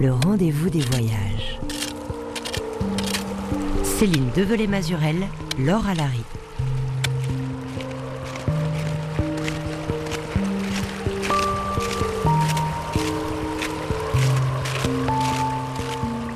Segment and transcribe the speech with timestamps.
[0.00, 1.60] le rendez-vous des voyages.
[3.84, 5.28] Céline Develay-Mazurel,
[5.58, 6.22] Laure Alary.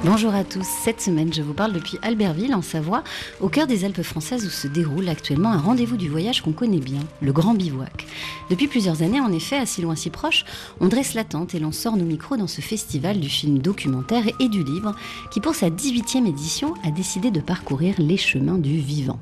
[0.05, 0.67] Bonjour à tous.
[0.85, 3.03] Cette semaine, je vous parle depuis Albertville, en Savoie,
[3.41, 6.81] au cœur des Alpes françaises où se déroule actuellement un rendez-vous du voyage qu'on connaît
[6.81, 8.04] bien, le Grand Bivouac.
[8.51, 10.45] Depuis plusieurs années, en effet, à si loin si proche,
[10.81, 14.25] on dresse la tente et l'on sort nos micros dans ce festival du film documentaire
[14.41, 14.95] et du livre
[15.31, 19.19] qui, pour sa 18e édition, a décidé de parcourir les chemins du vivant.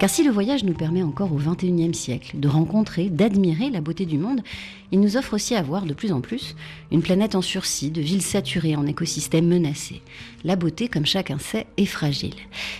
[0.00, 4.06] Car si le voyage nous permet encore au 21e siècle de rencontrer, d'admirer la beauté
[4.06, 4.40] du monde,
[4.94, 6.54] il nous offre aussi à voir de plus en plus
[6.92, 10.02] une planète en sursis, de villes saturées en écosystèmes menacés.
[10.44, 12.34] La beauté, comme chacun sait, est fragile.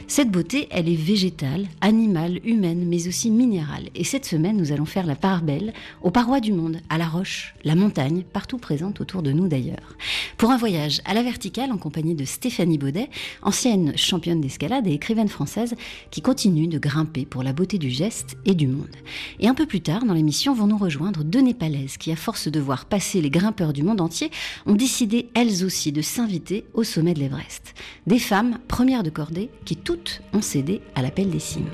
[0.06, 3.88] Cette beauté, elle est végétale, animale, humaine, mais aussi minérale.
[3.96, 5.72] Et cette semaine, nous allons faire la part belle
[6.02, 9.96] aux parois du monde, à la roche, la montagne, partout présente autour de nous d'ailleurs.
[10.36, 13.10] Pour un voyage à la verticale en compagnie de Stéphanie Baudet,
[13.42, 15.74] ancienne championne d'escalade et écrivaine française
[16.12, 18.94] qui continue de grimper pour la beauté du geste et du monde.
[19.40, 22.48] Et un peu plus tard dans l'émission vont nous rejoindre deux Népalaises qui, à force
[22.48, 24.30] de voir passer les grimpeurs du monde entier,
[24.66, 27.72] ont décidé elles aussi de s'inviter au sommet de l'Everest.
[28.06, 31.70] Des femmes, premières de cordée, qui toutes ont cédé à l'appel des cimes.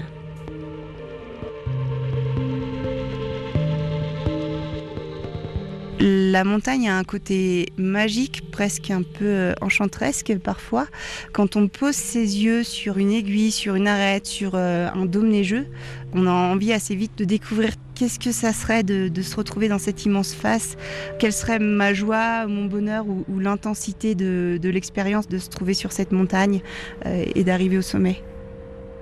[6.03, 10.87] La montagne a un côté magique, presque un peu euh, enchanteresque parfois.
[11.35, 15.29] Quand on pose ses yeux sur une aiguille, sur une arête, sur euh, un dôme
[15.29, 15.67] neigeux,
[16.15, 19.79] on a envie assez vite de découvrir qu'est-ce que ça serait de, se retrouver dans
[19.79, 20.79] cette immense face,
[21.19, 26.13] quelle serait ma joie, mon bonheur ou, l'intensité de, l'expérience de se trouver sur cette
[26.13, 26.63] montagne
[27.05, 28.23] euh, et d'arriver au sommet.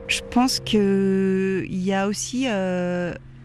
[0.09, 2.49] Je pense qu'il y a aussi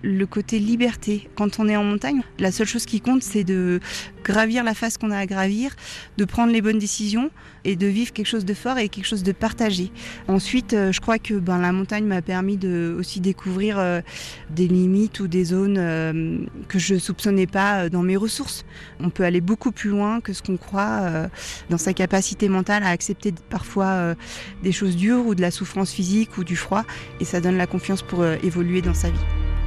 [0.03, 1.29] le côté liberté.
[1.35, 3.79] Quand on est en montagne, la seule chose qui compte, c'est de
[4.23, 5.75] gravir la face qu'on a à gravir,
[6.17, 7.31] de prendre les bonnes décisions
[7.63, 9.91] et de vivre quelque chose de fort et quelque chose de partagé.
[10.27, 14.01] Ensuite, euh, je crois que ben, la montagne m'a permis de aussi découvrir euh,
[14.49, 16.37] des limites ou des zones euh,
[16.67, 18.65] que je soupçonnais pas dans mes ressources.
[18.99, 21.29] On peut aller beaucoup plus loin que ce qu'on croit
[21.69, 24.15] dans sa capacité mentale à accepter parfois
[24.63, 26.83] des choses dures ou de la souffrance physique ou du froid
[27.19, 29.62] et ça donne la confiance pour évoluer dans sa vie.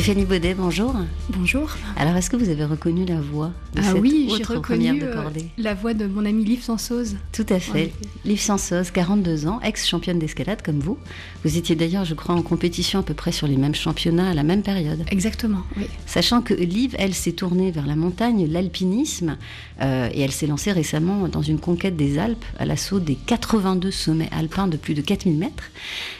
[0.00, 0.94] Stéphanie Baudet, bonjour.
[1.28, 1.68] Bonjour.
[1.98, 5.24] Alors, est-ce que vous avez reconnu la voix de Ah oui, j'ai reconnu euh,
[5.58, 7.16] la voix de mon ami Liv Sansoz.
[7.32, 7.92] Tout à fait.
[8.24, 10.96] Liv Sansoz, 42 ans, ex-championne d'escalade comme vous.
[11.44, 14.32] Vous étiez d'ailleurs, je crois, en compétition à peu près sur les mêmes championnats à
[14.32, 15.04] la même période.
[15.10, 15.84] Exactement, oui.
[16.06, 19.36] Sachant que Liv, elle, s'est tournée vers la montagne, l'alpinisme,
[19.82, 23.90] euh, et elle s'est lancée récemment dans une conquête des Alpes à l'assaut des 82
[23.90, 25.64] sommets alpins de plus de 4000 mètres.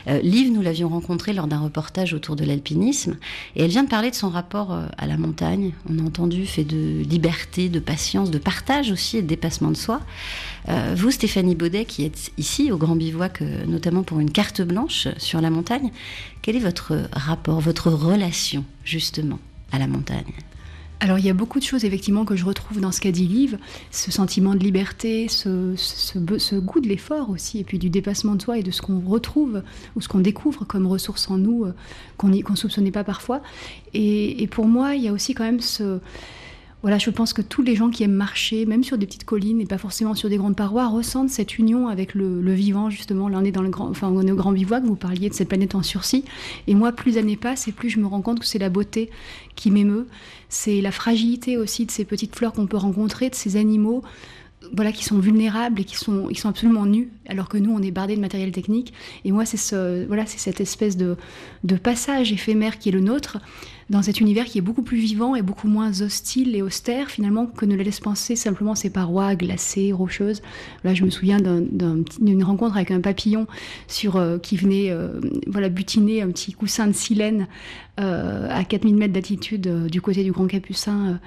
[0.06, 3.16] Euh, Liv, nous l'avions rencontrée lors d'un reportage autour de l'alpinisme.
[3.56, 5.72] Et elle vient de parler de son rapport euh, à la montagne.
[5.88, 9.76] On a entendu fait de liberté, de patience, de partage aussi et de dépassement de
[9.76, 10.00] soi.
[10.69, 14.60] Euh, vous, Stéphanie Baudet, qui êtes ici au Grand Bivouac, euh, notamment pour une carte
[14.60, 15.91] blanche sur la montagne,
[16.42, 19.38] quel est votre rapport, votre relation justement
[19.72, 20.34] à la montagne?
[21.00, 23.27] Alors il y a beaucoup de choses effectivement que je retrouve dans ce qu'a dit
[23.27, 23.59] Liv,
[23.91, 28.59] ce sentiment de liberté, ce, goût de l'effort aussi, et puis du dépassement de soi
[28.59, 29.62] et de ce qu'on retrouve
[29.97, 31.75] ou ce qu'on découvre comme ressources en nous euh,
[32.19, 33.41] qu'on ne soupçonnait pas parfois.
[33.94, 36.00] Et, et, pour moi, il y a aussi quand même ce
[36.82, 39.60] voilà, je pense que tous les gens qui aiment marcher, même sur des petites collines
[39.60, 43.28] et pas forcément sur des grandes parois, ressentent cette union avec le, vivant, justement.
[43.28, 45.34] Là, on est dans le grand, enfin, on est au grand bivouac, vous parliez de
[45.34, 46.24] cette planète en sursis.
[46.66, 49.10] Et moi, plus années passent et plus je me rends compte que c'est la beauté
[49.56, 50.06] qui m'émeut.
[50.48, 54.02] C'est la fragilité aussi de ces petites fleurs qu'on peut rencontrer, de ces animaux
[54.74, 57.91] voilà, qui sont vulnérables et qui sont, sont absolument nus, alors que nous, on est
[57.91, 58.92] bardé de matériel technique.
[59.24, 61.16] Et moi, c'est ce, voilà, cette espèce de
[61.83, 63.38] passage éphémère qui est le nôtre,
[63.91, 67.47] dans cet univers qui est beaucoup plus vivant et beaucoup moins hostile et austère finalement
[67.47, 70.42] que ne laisse penser simplement ces parois glacées, rocheuses.
[70.84, 73.48] Là, je me souviens d'une rencontre avec un papillon
[73.89, 77.48] sur, euh, qui venait euh, voilà, butiner un petit coussin de silène
[77.98, 81.19] euh, à 4000 mètres d'altitude du côté du Grand Capucin,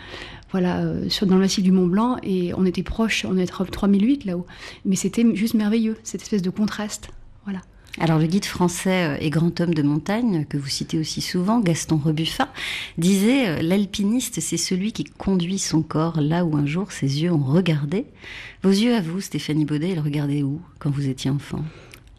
[0.51, 2.18] voilà, dans le massif du Mont Blanc.
[2.24, 4.48] Et on était proche, on était 3008 là-haut.
[4.86, 7.09] Mais c'était juste merveilleux, cette espèce de contraste.
[8.00, 11.60] Alors le guide français euh, et grand homme de montagne, que vous citez aussi souvent,
[11.60, 12.50] Gaston Rebuffat,
[12.98, 17.31] disait euh, L'alpiniste, c'est celui qui conduit son corps là où un jour ses yeux
[17.31, 18.06] ont regardé.
[18.63, 21.63] Vos yeux à vous, Stéphanie Baudet, ils regardaient où quand vous étiez enfant?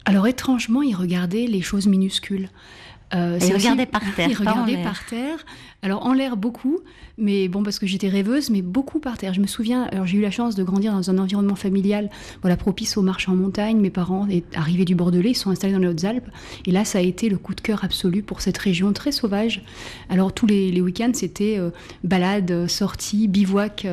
[0.05, 2.49] Alors étrangement, ils regardaient les choses minuscules.
[3.13, 4.27] Euh, il regardait par terre.
[4.29, 5.45] Il regardait par terre.
[5.85, 6.79] Alors en l'air beaucoup,
[7.19, 9.35] mais bon parce que j'étais rêveuse, mais beaucoup par terre.
[9.35, 12.09] Je me souviens, alors j'ai eu la chance de grandir dans un environnement familial,
[12.41, 13.79] voilà propice aux marches en montagne.
[13.79, 16.27] Mes parents, arrivés du Bordelais, ils sont installés dans les Hautes-Alpes,
[16.65, 19.61] et là ça a été le coup de cœur absolu pour cette région très sauvage.
[20.09, 21.69] Alors tous les, week-ends c'était euh,
[22.03, 23.85] balade, sortie, bivouac.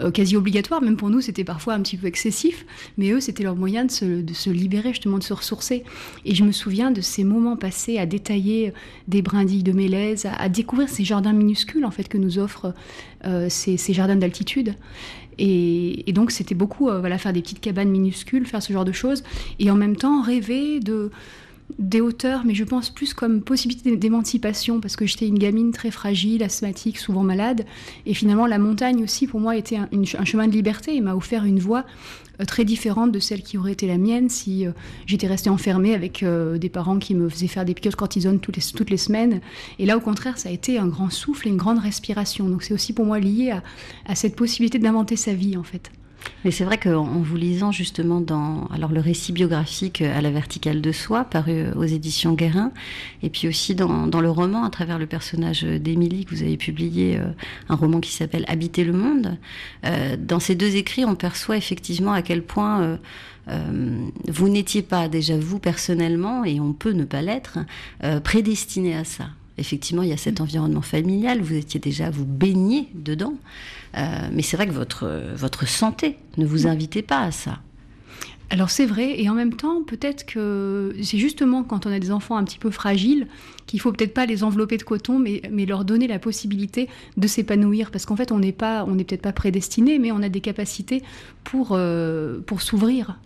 [0.00, 0.82] Euh, quasi obligatoire.
[0.82, 2.66] Même pour nous, c'était parfois un petit peu excessif,
[2.98, 5.84] mais eux, c'était leur moyen de se, libérer, justement, de se ressourcer.
[6.24, 8.72] Et je me souviens de ces moments passés à détailler
[9.08, 12.74] des brindilles de mélèze, à, découvrir ces minuscules, en fait, que nous offrent
[13.24, 14.74] euh, ces, jardins d'altitude.
[15.38, 18.92] Et, donc c'était beaucoup euh, voilà faire des petites cabanes minuscules, faire ce genre de
[18.92, 19.24] choses,
[19.58, 21.10] et en même temps rêver de
[21.78, 25.90] des hauteurs, mais je pense plus comme possibilité d'émancipation, parce que j'étais une gamine très
[25.90, 27.64] fragile, asthmatique, souvent malade.
[28.06, 31.44] Et finalement, la montagne aussi, pour moi, était un, chemin de liberté et m'a offert
[31.44, 31.84] une voie
[32.46, 34.72] très différente de celle qui aurait été la mienne si euh,
[35.06, 38.40] j'étais restée enfermée avec euh, des parents qui me faisaient faire des piqûres de cortisone
[38.40, 39.40] toutes les, toutes les semaines.
[39.78, 42.48] Et là, au contraire, ça a été un grand souffle et une grande respiration.
[42.48, 43.54] Donc c'est aussi pour moi lié
[44.06, 45.90] à cette possibilité d'inventer sa vie, en fait.
[46.44, 50.80] Mais c'est vrai qu'en vous lisant justement dans alors le récit biographique à la verticale
[50.80, 52.72] de soi, paru aux éditions Guérin,
[53.22, 56.56] et puis aussi dans, dans le roman, à travers le personnage d'Émilie, que vous avez
[56.56, 57.24] publié euh,
[57.68, 59.38] un roman qui s'appelle Habiter le monde,
[59.84, 62.96] euh, dans ces deux écrits, on perçoit effectivement à quel point euh,
[63.48, 67.58] euh vous n'étiez pas déjà vous personnellement, et on peut ne pas l'être,
[68.02, 69.28] euh, prédestiné à ça.
[69.56, 73.34] Effectivement, il y a cet environnement familial, vous étiez déjà, vous baignez dedans.
[73.96, 77.60] Euh, mais c'est vrai que votre, votre santé ne vous invitait pas à ça.
[78.50, 82.10] Alors c'est vrai, et en même temps, peut-être que c'est justement quand on a des
[82.10, 83.26] enfants un petit peu fragiles
[83.66, 87.26] qu'il faut peut-être pas les envelopper de coton, mais, mais leur donner la possibilité de
[87.26, 90.28] s'épanouir, parce qu'en fait on n'est pas, on n'est peut-être pas prédestiné, mais on a
[90.28, 91.02] des capacités
[91.42, 93.18] pour, euh, pour s'ouvrir,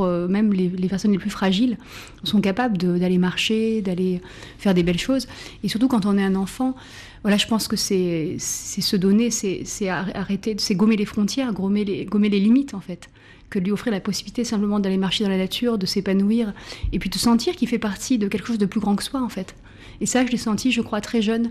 [0.00, 1.76] euh, même les, personnes les plus fragiles
[2.24, 4.20] sont capables d'aller marcher, d'aller
[4.58, 5.26] faire des belles choses.
[5.62, 6.74] Et surtout quand on est un enfant,
[7.22, 12.04] voilà, je pense que c'est se donner, c'est arrêter, c'est gommer les frontières, gommer les,
[12.04, 13.08] gommer les limites en fait
[13.48, 16.52] que lui offrir la possibilité simplement d'aller marcher dans la nature, de s'épanouir,
[16.92, 19.22] et puis de sentir qu'il fait partie de quelque chose de plus grand que soi
[19.22, 19.54] en fait.
[20.00, 21.50] Et ça, je l'ai senti, je crois, très jeune.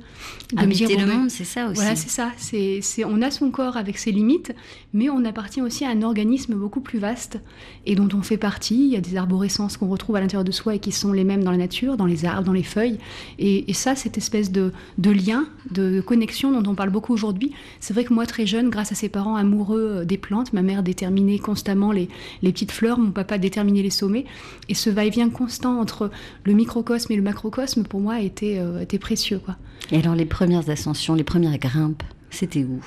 [0.53, 1.75] De Habiter le monde, c'est ça aussi.
[1.75, 2.31] Voilà, c'est ça.
[2.37, 4.53] C'est, on a son corps avec ses limites,
[4.93, 7.39] mais on appartient aussi à un organisme beaucoup plus vaste
[7.85, 8.85] et dont on fait partie.
[8.85, 11.23] Il y a des arborescences qu'on retrouve à l'intérieur de soi et qui sont les
[11.23, 12.97] mêmes dans la nature, dans les arbres, dans les feuilles.
[13.39, 17.51] Et, ça, cette espèce de, de, lien, de connexion dont on parle beaucoup aujourd'hui,
[17.81, 20.61] c'est vrai que moi, très jeune, grâce à ses parents amoureux euh, des plantes, ma
[20.61, 22.07] mère déterminait constamment les,
[22.41, 24.25] les petites fleurs, mon papa déterminait les sommets.
[24.69, 26.09] Et ce va-et-vient constant entre
[26.45, 29.39] le microcosme et le macrocosme, pour moi, est euh, était, précieux.
[29.39, 29.55] Quoi.
[29.91, 32.83] Et alors les premières ascensions, les premières grimpes, c'était où?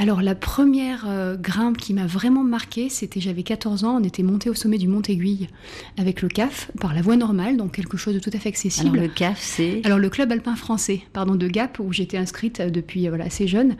[0.00, 4.22] Alors la première euh, grimpe qui m'a vraiment marqué, c'était j'avais 14 ans, on était
[4.22, 5.48] monté au sommet du Mont Aiguille
[5.96, 8.96] avec le CAF par la voie normale, donc quelque chose de tout à fait accessible.
[8.96, 9.80] Alors le CAF c'est?
[9.84, 13.74] Alors le club alpin français, pardon de Gap où j'étais inscrite depuis voilà assez jeune,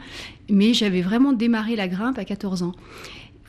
[0.50, 2.72] mais j'avais vraiment démarré la grimpe à 14 ans.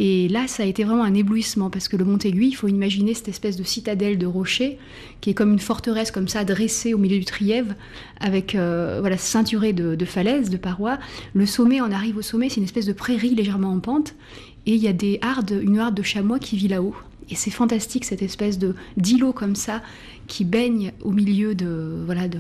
[0.02, 3.14] Et là, ça a été vraiment un éblouissement parce que le Mont-Aiguille, il faut imaginer
[3.14, 4.80] cette espèce de citadelle de rochers
[5.20, 7.74] qui est comme une forteresse comme ça dressée au milieu du Trièvre
[8.22, 11.00] avec euh, voilà ceinturée de, falaises, de parois.
[11.34, 14.16] Le sommet, on arrive au sommet, c'est une espèce de prairie légèrement en pente
[14.66, 16.96] et il y a des hardes, une harde de chamois qui vit là-haut.
[17.30, 19.84] Et c'est fantastique cette espèce de d'îlot comme ça
[20.28, 22.40] qui baigne au milieu de voilà de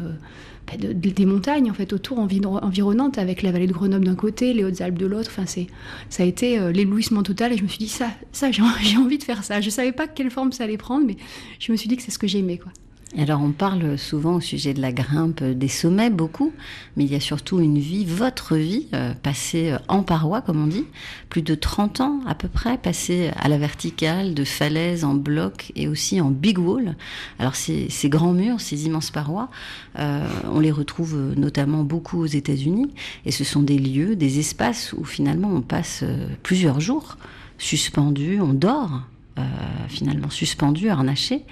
[0.77, 4.97] des montagnes en fait autour environnantes avec la vallée de Grenoble d'un côté, les Hautes-Alpes
[4.97, 5.29] de l'autre.
[5.31, 5.67] Enfin, c'est
[6.09, 9.17] ça a été euh, l'éblouissement total et je me suis dit ça, ça j'ai envie
[9.17, 9.61] de faire ça.
[9.61, 11.17] Je savais pas quelle forme ça allait prendre, mais
[11.59, 12.71] je me suis dit que c'est ce que j'aimais quoi.
[13.17, 16.53] Alors on parle souvent au sujet de la grimpe des sommets, beaucoup,
[16.95, 20.63] mais il y a surtout une vie, votre vie, euh, passée euh, en paroi, comme
[20.63, 20.85] on dit,
[21.27, 25.71] plus de 30 ans à peu près, passée à la verticale, de falaise en bloc
[25.75, 26.95] et aussi en big wall.
[27.39, 29.49] Alors ces, grands murs, ces immenses parois,
[29.97, 32.93] euh, on les retrouve notamment beaucoup aux États-Unis,
[33.25, 36.03] et ce sont des lieux, des espaces où finalement on passe
[36.43, 37.17] plusieurs jours
[37.57, 39.01] suspendus, on dort
[39.39, 41.43] euh, finalement suspendu, harnaché.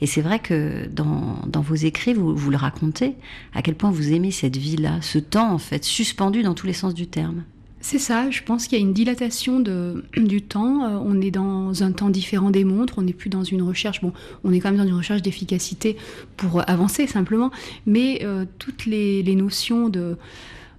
[0.00, 3.14] Et c'est vrai que dans, vos écrits, vous, le racontez,
[3.54, 6.72] à quel point vous aimez cette vie-là, ce temps en fait, suspendu dans tous les
[6.72, 7.42] sens du terme.
[7.82, 9.60] C'est ça, je pense qu'il y a une dilatation
[10.16, 10.84] du temps.
[10.84, 14.00] Euh, on est dans un temps différent des montres, on n'est plus dans une recherche,
[14.00, 14.12] bon,
[14.44, 15.96] on est quand même dans une recherche d'efficacité
[16.36, 17.50] pour avancer simplement,
[17.86, 20.16] mais euh, toutes les, notions de,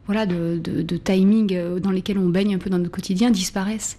[0.06, 3.98] voilà, de, timing dans lesquelles on baigne un peu dans notre quotidien disparaissent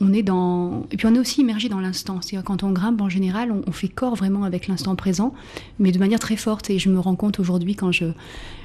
[0.00, 2.20] on est dans et puis on est aussi immergé dans l'instant.
[2.20, 5.34] C'est-à-dire quand on grimpe en général, on, fait corps vraiment avec l'instant présent,
[5.78, 6.70] mais de manière très forte.
[6.70, 8.06] Et je me rends compte aujourd'hui quand je,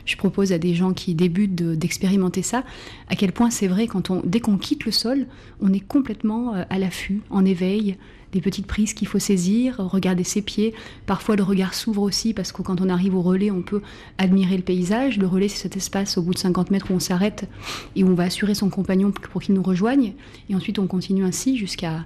[0.06, 2.64] je propose à des gens qui débutent d'expérimenter ça,
[3.10, 5.26] à quel point c'est vrai quand on dès qu'on quitte le sol,
[5.62, 7.98] on est complètement euh, à l'affût, en éveil,
[8.34, 10.74] des petites prises qu'il faut saisir, regarder ses pieds.
[11.06, 13.82] Parfois, le regard s'ouvre aussi parce que quand on arrive au relais, on peut
[14.18, 15.18] admirer le paysage.
[15.18, 17.48] Le relais, c'est cet espace au bout de 50 mètres où on s'arrête
[17.96, 20.14] et où on va assurer son compagnon pour qu'il nous rejoigne.
[20.50, 22.06] Et ensuite, on continue ainsi jusqu'à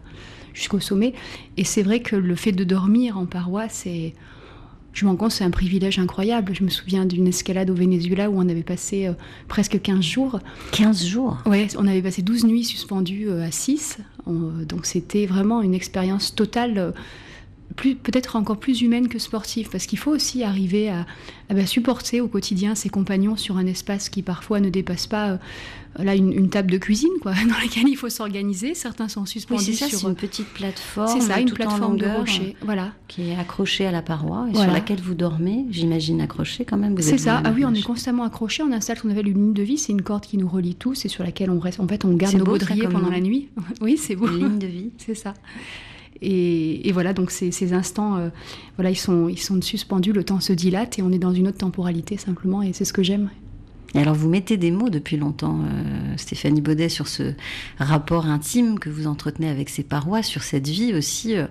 [0.53, 1.13] jusqu'au sommet.
[1.55, 4.13] Et c'est vrai que le fait de dormir en paroi, c'est
[4.97, 6.55] je m'en compte, c'est un privilège incroyable.
[6.55, 9.13] Je me souviens d'une escalade au Venezuela où on avait passé euh,
[9.47, 10.39] presque 15 jours.
[10.71, 13.99] 15 jours Ouais, on avait passé 12 nuits suspendues euh, à 6.
[14.25, 16.79] donc c'était vraiment une expérience totale.
[16.79, 16.91] Euh,
[17.77, 21.05] peut-être encore plus humaine que sportive, parce qu'il faut aussi arriver à,
[21.49, 25.37] bah, supporter au quotidien ses compagnons sur un espace qui parfois ne dépasse pas euh,
[26.03, 28.73] là une, table de cuisine, quoi, dans laquelle il faut s'organiser.
[28.73, 32.55] Certains sont suspendus oui, ça, sur une petite plateforme, c'est ça, une plateforme de rocher,
[32.61, 35.65] voilà, qui est accrochée à la paroi et sur laquelle vous dormez.
[35.69, 36.99] J'imagine accroché quand même.
[37.01, 37.41] C'est ça.
[37.43, 38.63] Ah oui, on est constamment accroché.
[38.63, 39.77] On installe ce qu'on appelle une ligne de vie.
[39.77, 41.79] C'est une corde qui nous relie tous et sur laquelle on reste.
[41.79, 43.49] En fait, on garde nos baudriers pendant la nuit.
[43.81, 44.27] oui, c'est beau.
[44.27, 44.89] Une ligne de vie.
[44.97, 45.33] c'est ça.
[46.21, 48.29] Et, voilà, donc ces, instants, euh,
[48.75, 51.47] voilà, ils sont, ils sont suspendus, le temps se dilate et on est dans une
[51.47, 53.29] autre temporalité simplement, et c'est ce que j'aime.
[53.95, 57.33] Et alors vous mettez des mots depuis longtemps, euh, Stéphanie Baudet, sur ce
[57.77, 61.45] rapport intime que vous entretenez avec ces parois, sur cette vie aussi, euh,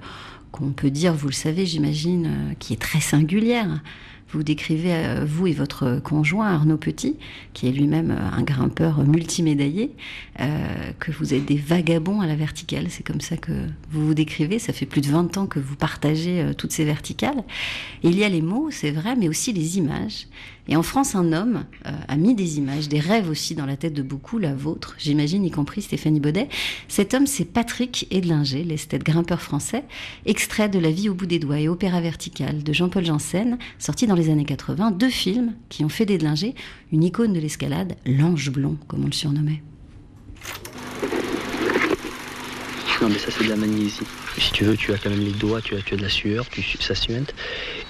[0.53, 3.81] qu'on peut dire, vous le savez, j'imagine, qui est très singulière.
[4.37, 7.17] Vous décrivez, euh, vous et votre conjoint Arnaud Petit,
[7.55, 9.93] qui est lui-même euh, un grimpeur multimédaillé,
[10.41, 10.47] euh,
[11.01, 12.89] que vous êtes des vagabonds à la verticale.
[12.91, 13.53] C'est comme ça que
[13.91, 14.59] vous vous décrivez.
[14.59, 17.45] Ça fait plus de 20 ans que vous partagez toutes ces verticales.
[18.03, 20.27] Il y a les mots, c'est vrai, mais aussi les images.
[20.69, 23.77] Et en France, un homme euh, a mis des images, des rêves aussi dans la
[23.77, 26.49] tête de beaucoup, la vôtre, j'imagine, y compris Stéphanie Baudet.
[26.89, 29.85] Cet homme, c'est Patrick Edlinger, l'esthète grimpeur français,
[30.25, 34.07] extrait de La vie au bout des doigts et Opéra vertical de Jean-Paul Janssen, sorti
[34.07, 36.55] dans les années 80, deux films qui ont fait d'Edlinger
[36.93, 39.63] une icône de l'escalade, l'ange blond, comme on le surnommait.
[43.03, 44.01] Non mais ça c'est de la magnésie.
[44.39, 46.63] Si tu veux, tu as quand même les doigts, tu as, de la sueur, tu,
[46.81, 47.35] ça suinte.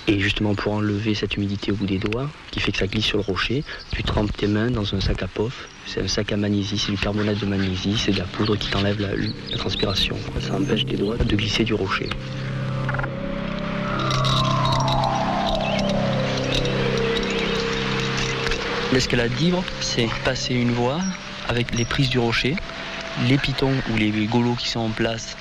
[0.07, 3.07] Et justement pour enlever cette humidité au bout des doigts, qui fait que ça glisse
[3.07, 5.69] sur le rocher, tu trempes tes mains dans un sac à pof.
[5.87, 8.71] C'est un sac à magnésie, c'est du carbonate de magnésie, c'est de la poudre qui
[8.71, 10.17] t'enlève la, la transpiration.
[10.41, 12.09] Ça empêche tes doigts de glisser du rocher.
[18.93, 21.00] L'escalade libre, c'est passer une voie
[21.49, 22.55] avec les prises du rocher
[23.29, 25.37] les pitons ou les golots qui sont en place,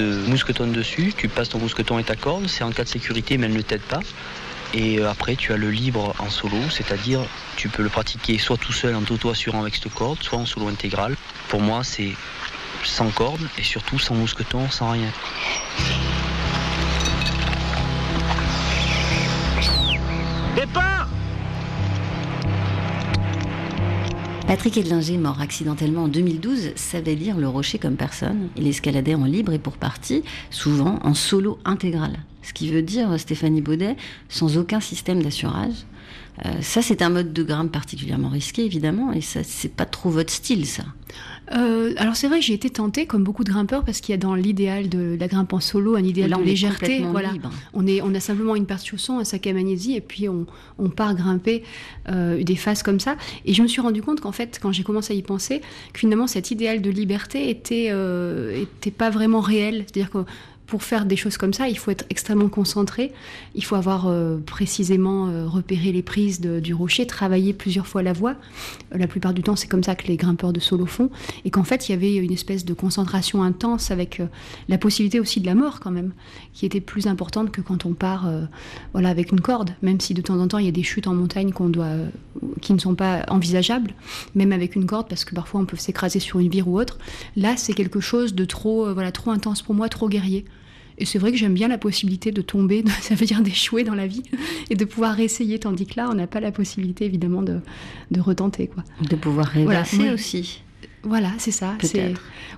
[0.00, 3.46] mousquetonnes dessus, tu passes ton mousqueton et ta corde, c'est en cas de sécurité mais
[3.46, 4.00] elle ne t'aide pas.
[4.72, 7.20] Et euh, après tu as le libre en solo, c'est-à-dire
[7.56, 10.68] tu peux le pratiquer soit tout seul en t'auto-assurant avec cette corde, soit en solo
[10.68, 11.16] intégral.
[11.48, 12.12] Pour moi c'est
[12.84, 15.10] sans corde et surtout sans mousqueton, sans rien.
[20.56, 20.99] Départ
[24.50, 28.48] Patrick Edlinger, mort accidentellement en 2012, savait lire le rocher comme personne.
[28.56, 32.18] Il escaladait en libre et pour partie, souvent en solo intégral.
[32.42, 33.94] Ce qui veut dire, Stéphanie Baudet,
[34.28, 35.86] sans aucun système d'assurage.
[36.44, 40.10] Euh, ça, c'est un mode de grimpe particulièrement risqué, évidemment, et ça, c'est pas trop
[40.10, 40.82] votre style, ça.
[41.52, 44.14] Euh, alors c'est vrai que j'ai été tentée, comme beaucoup de grimpeurs, parce qu'il y
[44.14, 47.02] a dans l'idéal de la grimpe en solo un idéal de légèreté.
[47.10, 47.32] Voilà,
[47.74, 50.28] on est, on a simplement une paire de chaussons, un sac à magnésie, et puis
[50.28, 50.46] on,
[50.90, 51.62] part grimper
[52.08, 53.16] euh, des phases comme ça.
[53.44, 55.60] Et je me suis rendu compte qu'en fait, quand j'ai commencé à y penser,
[55.92, 57.92] que finalement cet idéal de liberté était,
[58.54, 59.84] était pas vraiment réel.
[59.86, 60.24] C'est-à-dire que
[60.70, 63.12] pour faire des choses comme ça, il faut être extrêmement concentré,
[63.56, 68.12] il faut avoir euh, précisément euh, repéré les prises du rocher, travailler plusieurs fois la
[68.12, 68.36] voie.
[68.94, 71.10] Euh, la plupart du temps, c'est comme ça que les grimpeurs de solo font.
[71.44, 74.22] Et qu'en fait, il y avait une espèce de concentration intense avec
[74.68, 76.12] la possibilité aussi de la mort quand même,
[76.52, 78.30] qui était plus importante que quand on part
[78.92, 79.70] voilà, avec une corde.
[79.82, 81.88] Même si de temps en temps, il y a des chutes en montagne doit,
[82.60, 83.92] qui ne sont pas envisageables,
[84.36, 86.98] même avec une corde, parce que parfois on peut s'écraser sur une vire ou autre.
[87.34, 90.44] Là, c'est quelque chose de trop, voilà, trop intense pour moi, trop guerrier.
[91.00, 93.94] Et c'est vrai que j'aime bien la possibilité de tomber, ça veut dire d'échouer dans
[93.94, 94.22] la vie,
[94.68, 97.60] et de pouvoir réessayer, tandis que là, on n'a pas la possibilité, évidemment, de,
[98.10, 98.68] de retenter.
[98.68, 98.84] Quoi.
[99.08, 100.62] De pouvoir rêvasser aussi.
[101.02, 101.76] Voilà, c'est ça.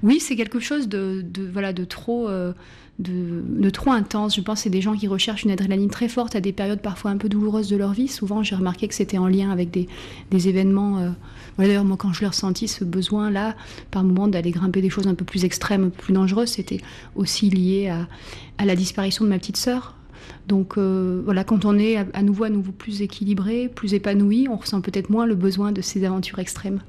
[0.02, 2.28] Oui, c'est quelque chose de, de, voilà, de trop...
[2.28, 2.52] Euh,
[2.98, 4.36] de, trop intense.
[4.36, 6.80] Je pense que c'est des gens qui recherchent une adrénaline très forte à des périodes
[6.80, 8.08] parfois un peu douloureuses de leur vie.
[8.08, 9.88] Souvent, j'ai remarqué que c'était en lien avec des,
[10.48, 10.98] événements.
[10.98, 11.10] Euh,
[11.58, 13.56] d'ailleurs, moi, quand je leur senti ce besoin-là,
[13.90, 16.80] par moment, d'aller grimper des choses un peu plus extrêmes, plus dangereuses, c'était
[17.16, 17.88] aussi lié
[18.58, 19.96] à, la disparition de ma petite sœur.
[20.46, 24.56] Donc euh, voilà, quand on est à, nouveau à nouveau plus équilibré, plus épanoui, on
[24.56, 26.80] ressent peut-être moins le besoin de ces aventures extrêmes.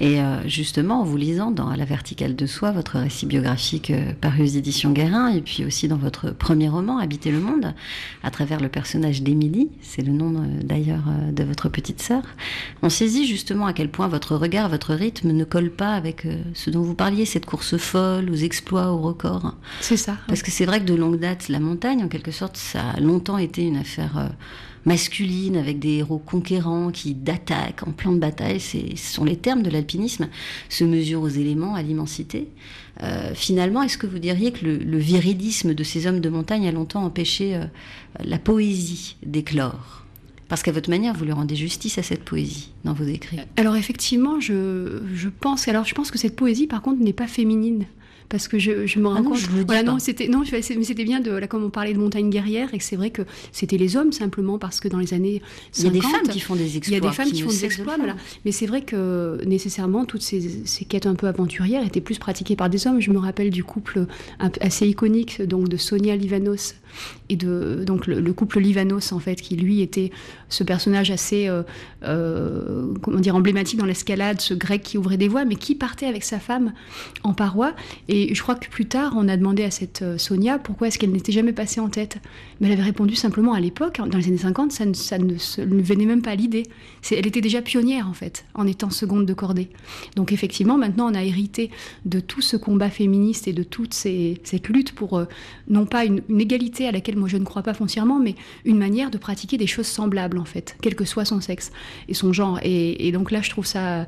[0.00, 3.90] Et euh, justement, en vous lisant dans À la verticale de soi, votre récit biographique
[3.90, 7.74] euh, paru aux éditions Guérin, et puis aussi dans votre premier roman, Habiter le monde,
[8.22, 12.22] à travers le personnage d'Émilie, c'est le nom euh, d'ailleurs de votre petite sœur,
[12.82, 16.70] on saisit justement à quel point votre regard, votre rythme ne colle pas avec ce
[16.70, 19.54] dont vous parliez, cette course folle, aux exploits, aux records.
[19.80, 20.16] C'est ça.
[20.26, 23.00] Parce que c'est vrai que de longue date, la montagne, en quelque sorte, ça a
[23.00, 24.30] longtemps été une affaire
[24.84, 29.62] masculine, avec des héros conquérants qui d'attaque en plan de bataille, ce sont les termes
[29.62, 30.28] de l'alpinisme,
[30.68, 32.48] se mesurent aux éléments, à l'immensité.
[33.02, 36.66] Euh, finalement, est-ce que vous diriez que le, le viridisme de ces hommes de montagne
[36.68, 37.64] a longtemps empêché euh,
[38.24, 40.04] la poésie d'éclore?
[40.48, 43.38] Parce qu'à votre manière, vous lui rendez justice à cette poésie dans vos écrits.
[43.56, 45.66] Alors effectivement, je, je pense.
[45.66, 47.86] Alors je pense que cette poésie, par contre, n'est pas féminine.
[48.32, 49.40] Parce que je, je me rends Ah non, compte.
[49.40, 52.30] dis voilà, non, c'était non, mais c'était bien de là comme on parlait de montagne
[52.30, 53.22] guerrière et que c'est vrai que
[53.52, 56.28] c'était les hommes simplement parce que dans les années 50, Il y a des femmes
[56.32, 56.96] qui font des il y exploits.
[56.96, 58.16] a des femmes qui, font des de exploits, voilà.
[58.46, 62.56] Mais c'est vrai que nécessairement toutes ces, ces quêtes un peu aventurières étaient plus pratiquées
[62.56, 63.00] par des hommes.
[63.00, 64.06] Je me rappelle du couple
[64.40, 66.74] un- assez iconique donc de Sonia Livanos
[67.28, 70.10] et donc le, le couple Livanos en fait qui lui était
[70.52, 71.62] ce personnage assez euh,
[72.04, 76.06] euh, comment dire emblématique dans l'escalade, ce grec qui ouvrait des voies, mais qui partait
[76.06, 76.72] avec sa femme
[77.22, 77.74] en paroi.
[78.08, 80.98] Et je crois que plus tard, on a demandé à cette euh, Sonia pourquoi est-ce
[80.98, 82.18] qu'elle n'était jamais passée en tête.
[82.60, 84.84] Mais elle avait répondu simplement à l'époque, dans les années 50, ça
[85.18, 85.34] ne,
[85.82, 86.64] venait même pas à l'idée.
[87.10, 89.68] Elle était déjà pionnière en fait, en étant seconde de cordée.
[90.16, 91.70] Donc effectivement, maintenant, on a hérité
[92.04, 95.22] de tout ce combat féministe et de toute cette lutte pour
[95.68, 98.34] non pas une égalité à laquelle moi je ne crois pas foncièrement, mais
[98.64, 101.72] une manière de pratiquer des choses semblables en fait, quel que soit son sexe
[102.08, 102.58] et son genre.
[102.62, 104.06] Et, et donc là, je trouve ça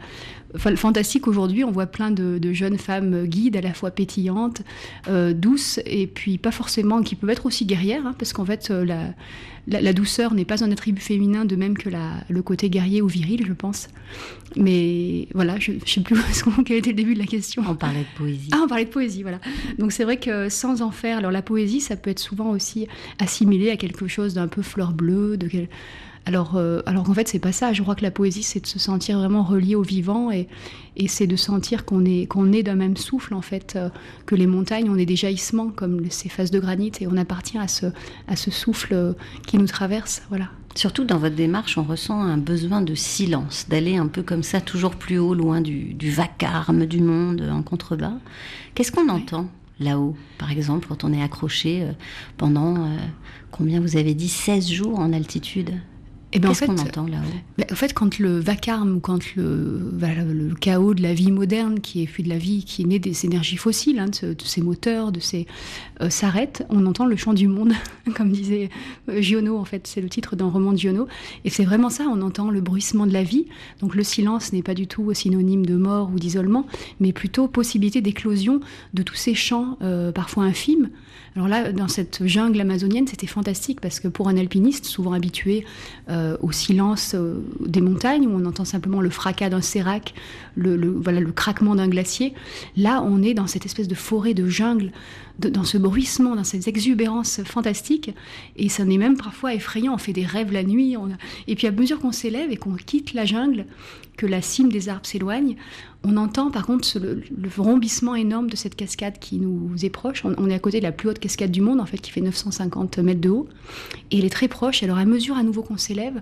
[0.58, 1.64] fantastique aujourd'hui.
[1.64, 4.62] On voit plein de, de jeunes femmes guides, à la fois pétillantes,
[5.08, 8.68] euh, douces, et puis pas forcément qui peuvent être aussi guerrières, hein, parce qu'en fait,
[8.70, 9.14] euh, la,
[9.66, 13.02] la, la douceur n'est pas un attribut féminin, de même que la, le côté guerrier
[13.02, 13.88] ou viril, je pense.
[14.56, 16.16] Mais voilà, je ne sais plus
[16.66, 17.62] quel était le début de la question.
[17.68, 18.50] On parlait de poésie.
[18.52, 19.40] Ah, on parlait de poésie, voilà.
[19.78, 22.86] Donc c'est vrai que sans en faire, alors la poésie, ça peut être souvent aussi
[23.18, 25.68] assimilé à quelque chose d'un peu fleur bleue, de quel-
[26.26, 27.72] alors, euh, alors qu'en fait, c'est pas ça.
[27.72, 30.48] Je crois que la poésie, c'est de se sentir vraiment relié au vivant et,
[30.96, 33.90] et c'est de sentir qu'on est, qu'on est d'un même souffle, en fait, euh,
[34.24, 37.58] que les montagnes, on est des jaillissements comme ces faces de granit et on appartient
[37.58, 37.86] à ce,
[38.26, 39.12] à ce souffle euh,
[39.46, 40.48] qui nous traverse, voilà.
[40.74, 44.60] Surtout dans votre démarche, on ressent un besoin de silence, d'aller un peu comme ça,
[44.60, 48.14] toujours plus haut, loin du, du vacarme du monde, en contrebas.
[48.74, 51.86] Qu'est-ce qu'on entend là-haut, par exemple, quand on est accroché
[52.38, 52.96] pendant, euh,
[53.52, 55.74] combien vous avez dit, 16 jours en altitude?
[56.36, 57.20] Et ben, en Qu'est-ce fait, qu'on entend là-haut?
[57.58, 61.30] Ben, en fait, quand le vacarme, ou quand le, voilà, le chaos de la vie
[61.30, 64.14] moderne, qui est fait de la vie, qui est né des énergies fossiles, hein, de,
[64.14, 65.46] ce- de ces moteurs, de ces
[66.00, 67.72] euh, s'arrête, on entend le chant du monde,
[68.16, 68.68] comme disait
[69.08, 69.56] euh, Giono.
[69.58, 71.06] En fait, c'est le titre d'un roman de Giono,
[71.44, 72.04] et c'est vraiment ça.
[72.10, 73.46] On entend le bruissement de la vie.
[73.80, 76.66] Donc le silence n'est pas du tout synonyme de mort ou d'isolement,
[76.98, 78.58] mais plutôt possibilité d'éclosion
[78.92, 80.90] de tous ces chants, euh, parfois infimes.
[81.36, 85.64] Alors là, dans cette jungle amazonienne, c'était fantastique parce que pour un alpiniste, souvent habitué
[86.08, 90.14] euh, au silence euh, des montagnes, où on entend simplement le fracas d'un sérac,
[90.54, 92.34] le, le- voilà, le craquement d'un glacier,
[92.76, 94.92] là, on est dans cette espèce de forêt de jungle,
[95.38, 98.14] dans ce bruissement, dans cette exubérance fantastique,
[98.56, 99.94] et ça n'est même parfois effrayant.
[99.94, 100.96] On fait des rêves la nuit,
[101.48, 103.66] et puis à mesure qu'on s'élève et qu'on quitte la jungle,
[104.16, 105.56] que la cime des arbres s'éloigne,
[106.04, 110.24] on entend par contre le, le énorme de cette cascade qui nous est proche.
[110.24, 112.20] On, est à côté de la plus haute cascade du monde, en fait, qui fait
[112.20, 113.48] 950 mètres de haut.
[114.10, 114.82] Et elle est très proche.
[114.82, 116.20] Alors, à mesure à nouveau qu'on s'élève,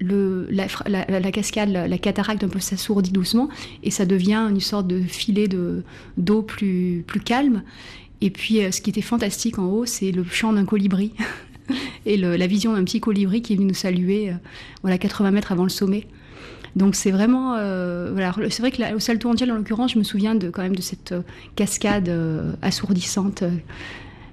[0.00, 3.48] la, cascade, la, cataracte un peu s'assourdit doucement
[3.84, 5.84] et ça devient une sorte de filet de-
[6.16, 7.62] d'eau plus calme.
[8.22, 11.12] Et puis, euh, ce qui était fantastique en haut, c'est le chant d'un colibri
[12.06, 14.34] et le- la vision d'un petit colibri qui est venu nous saluer, euh,
[14.82, 16.06] voilà, 80 mètres avant le sommet.
[16.76, 19.98] Donc c'est vraiment, euh, voilà, c'est vrai que là, au Salto Angel en l'occurrence, je
[19.98, 21.14] me souviens de quand même de cette
[21.56, 23.42] cascade euh, assourdissante.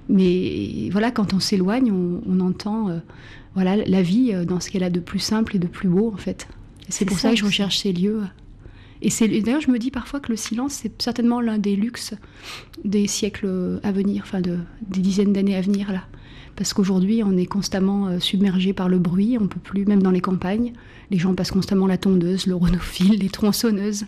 [0.08, 3.00] mais voilà, quand on s'éloigne, on, on entend,
[3.54, 6.16] voilà, la vie dans ce qu'elle a de plus simple et de plus beau en
[6.16, 6.48] fait.
[6.88, 8.22] C'est pour ça ça, que je recherche ces lieux.
[9.02, 12.14] Et c'est d'ailleurs, je me dis parfois que le silence, c'est certainement l'un des luxes
[12.84, 16.04] des siècles à venir, enfin de, des dizaines d'années à venir là.
[16.56, 20.10] Parce qu'aujourd'hui, on est constamment euh, submergé par le bruit, on peut plus, même dans
[20.10, 20.74] les campagnes,
[21.10, 24.04] les gens passent constamment la tondeuse, le rhodophile, les tronçonneuses.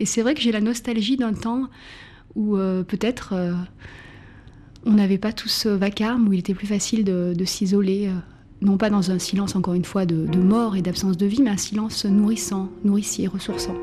[0.00, 1.68] Et c'est vrai que j'ai la nostalgie d'un temps
[2.34, 3.54] où euh, peut-être euh,
[4.84, 8.12] on n'avait pas tout ce vacarme, où il était plus facile de, s'isoler, euh,
[8.60, 11.50] non pas dans un silence, encore une fois, de mort et d'absence de vie, mais
[11.50, 13.74] un silence nourrissant, nourricier, ressourçant.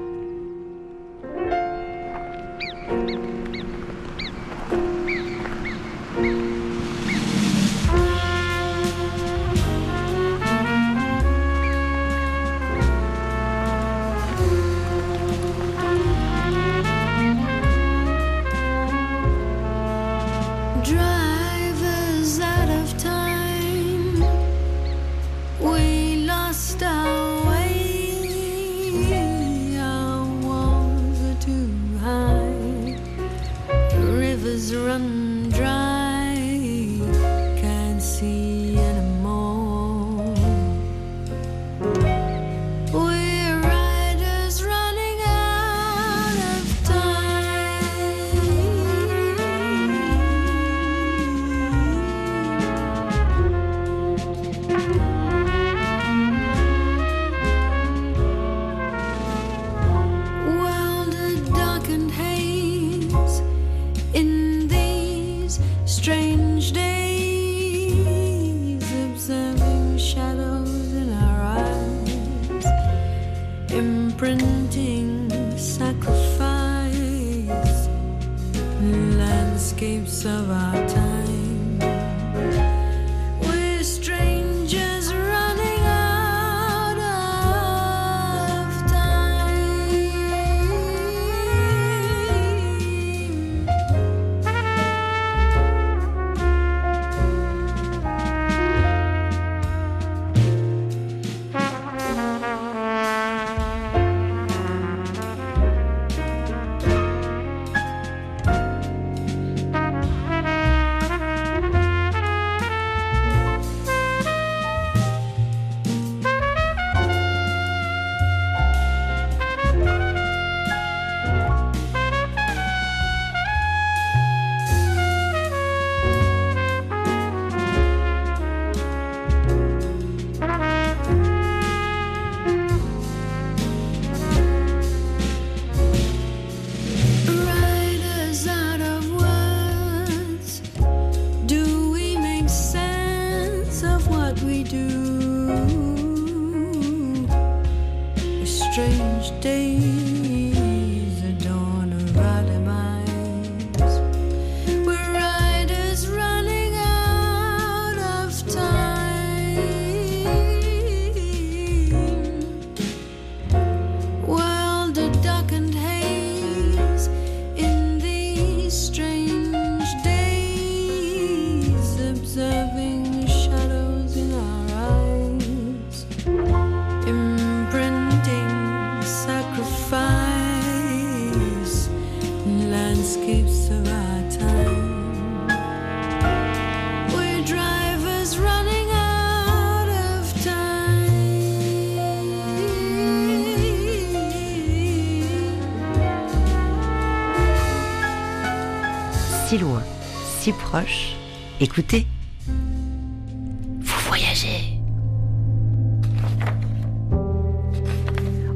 [201.62, 202.08] Écoutez.
[202.48, 204.80] Vous voyagez.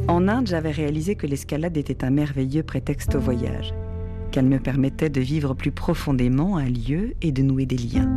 [0.08, 3.72] En Inde, j'avais réalisé que l'escalade était un merveilleux prétexte au voyage,
[4.32, 8.12] qu'elle me permettait de vivre plus profondément un lieu et de nouer des liens.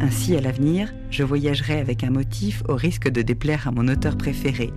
[0.00, 4.16] Ainsi, à l'avenir, je voyagerai avec un motif au risque de déplaire à mon auteur
[4.16, 4.72] préféré.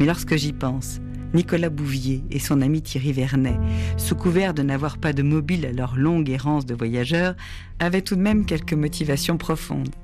[0.00, 0.98] Mais lorsque j'y pense,
[1.34, 3.58] Nicolas Bouvier et son ami Thierry Vernet,
[3.96, 7.34] sous couvert de n'avoir pas de mobile à leur longue errance de voyageurs,
[7.78, 9.94] avaient tout de même quelques motivations profondes.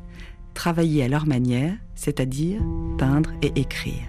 [0.55, 2.61] Travailler à leur manière, c'est-à-dire
[2.99, 4.03] peindre et écrire.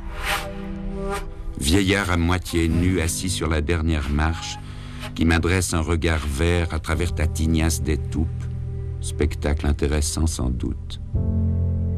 [1.59, 4.57] Vieillard à moitié nu assis sur la dernière marche,
[5.15, 8.27] qui m'adresse un regard vert à travers ta tignasse d'étoupe.
[9.01, 10.99] Spectacle intéressant sans doute.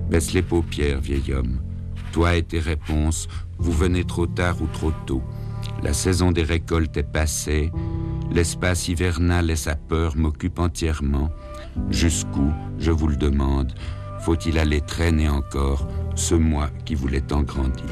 [0.10, 1.62] Baisse les paupières, vieil homme.
[2.12, 5.23] Toi et tes réponses, vous venez trop tard ou trop tôt.
[5.83, 7.71] La saison des récoltes est passée.
[8.31, 11.29] L'espace hivernal et sa peur m'occupent entièrement.
[11.89, 13.73] Jusqu'où, je vous le demande,
[14.21, 17.85] faut-il aller traîner encore ce moi qui voulait tant grandir?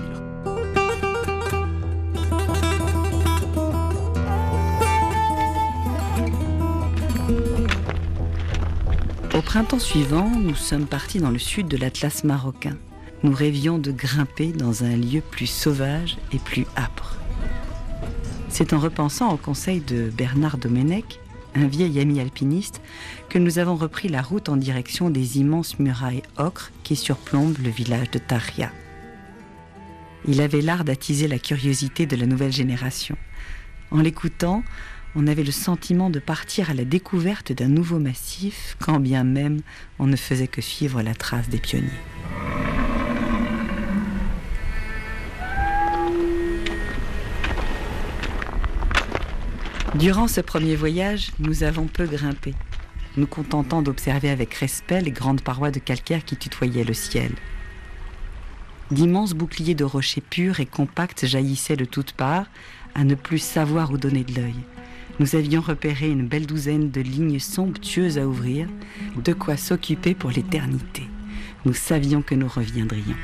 [9.36, 12.78] Au printemps suivant, nous sommes partis dans le sud de l'Atlas marocain.
[13.24, 17.16] Nous rêvions de grimper dans un lieu plus sauvage et plus âpre.
[18.50, 21.20] C'est en repensant au conseil de Bernard Domenech,
[21.56, 22.82] un vieil ami alpiniste,
[23.30, 27.70] que nous avons repris la route en direction des immenses murailles ocre qui surplombent le
[27.70, 28.72] village de Tahria.
[30.28, 33.16] Il avait l'art d'attiser la curiosité de la nouvelle génération.
[33.92, 34.64] En l'écoutant,
[35.16, 39.62] on avait le sentiment de partir à la découverte d'un nouveau massif, quand bien même
[39.98, 41.88] on ne faisait que suivre la trace des pionniers.
[49.96, 52.56] Durant ce premier voyage, nous avons peu grimpé,
[53.16, 57.32] nous contentant d'observer avec respect les grandes parois de calcaire qui tutoyaient le ciel.
[58.90, 62.48] D'immenses boucliers de rochers purs et compacts jaillissaient de toutes parts,
[62.96, 64.56] à ne plus savoir où donner de l'œil.
[65.20, 68.68] Nous avions repéré une belle douzaine de lignes somptueuses à ouvrir,
[69.24, 71.04] de quoi s'occuper pour l'éternité.
[71.66, 73.16] Nous savions que nous reviendrions.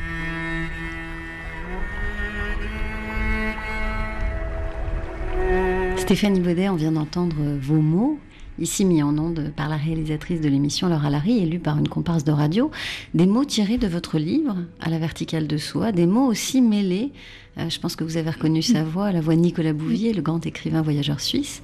[6.10, 8.18] Stéphanie Baudet, on vient d'entendre vos mots,
[8.58, 12.24] ici mis en onde par la réalisatrice de l'émission Laura Larry, élue par une comparse
[12.24, 12.72] de radio.
[13.14, 17.12] Des mots tirés de votre livre, À la verticale de soi, des mots aussi mêlés.
[17.60, 20.24] Euh, je pense que vous avez reconnu sa voix, la voix de Nicolas Bouvier, le
[20.24, 21.62] grand écrivain voyageur suisse.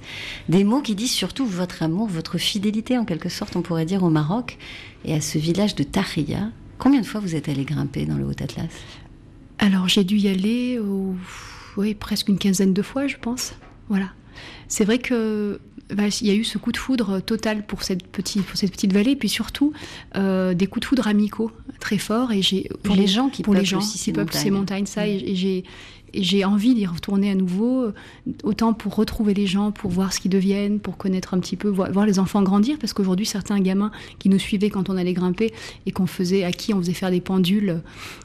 [0.48, 4.04] Des mots qui disent surtout votre amour, votre fidélité en quelque sorte, on pourrait dire,
[4.04, 4.58] au Maroc
[5.04, 6.52] et à ce village de Tahria.
[6.78, 8.70] Combien de fois vous êtes allé grimper dans le Haut-Atlas
[9.58, 11.16] Alors j'ai dû y aller au...
[11.76, 13.52] oui, presque une quinzaine de fois, je pense.
[13.88, 14.12] Voilà.
[14.68, 15.60] C'est vrai que
[15.92, 18.72] bah, il y a eu ce coup de foudre total pour cette petite, pour cette
[18.72, 19.72] petite vallée, et puis surtout
[20.16, 22.32] euh, des coups de foudre amicaux très forts.
[22.32, 24.50] Et j'ai pour les gens qui pour peuplent les gens aussi ces montagnes.
[24.52, 25.64] montagnes, ça, et, et j'ai
[26.22, 27.92] j'ai envie d'y retourner à nouveau,
[28.42, 31.68] autant pour retrouver les gens, pour voir ce qu'ils deviennent, pour connaître un petit peu,
[31.68, 35.52] voir, les enfants grandir, parce qu'aujourd'hui, certains gamins qui nous suivaient quand on allait grimper
[35.86, 37.80] et qu'on faisait, à qui on faisait faire des pendules,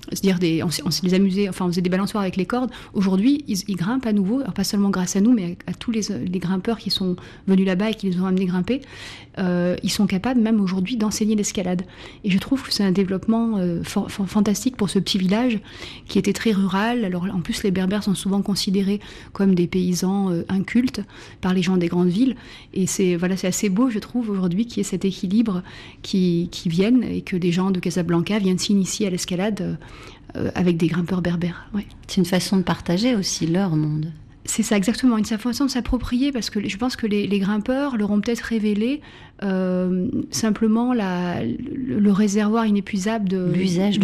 [0.10, 2.72] c'est-à-dire des, on, on se enfin, on faisait des balançoires avec les cordes.
[2.94, 6.02] Aujourd'hui, ils, grimpent à nouveau, alors pas seulement grâce à nous, mais à, tous les,
[6.40, 7.16] grimpeurs qui sont
[7.48, 8.82] venus là-bas et qui les ont amenés grimper.
[9.38, 11.84] Euh, ils sont capables, même aujourd'hui, d'enseigner l'escalade.
[12.24, 15.60] Et je trouve que c'est un développement euh, fantastique pour ce petit village
[16.08, 17.06] qui était très rural.
[17.06, 19.00] Alors en plus, les Berbères sont souvent considérés
[19.34, 21.02] comme des paysans euh, incultes
[21.42, 22.36] par les gens des grandes villes.
[22.74, 25.64] Et c'est voilà, c'est assez beau, je trouve, aujourd'hui, qu'il y ait cet équilibre
[26.02, 29.74] qui, qui vienne et que des gens de Casablanca viennent s'initier à l'escalade euh,
[30.36, 31.70] euh, avec des grimpeurs berbères.
[31.74, 31.86] Ouais.
[32.08, 34.12] C'est une façon de partager aussi leur monde.
[34.46, 37.96] C'est ça exactement, une façon de s'approprier parce que je pense que les, les grimpeurs
[37.98, 39.02] leur ont peut-être révélé
[39.44, 44.04] euh, simplement la, le, le réservoir inépuisable de L'usage de-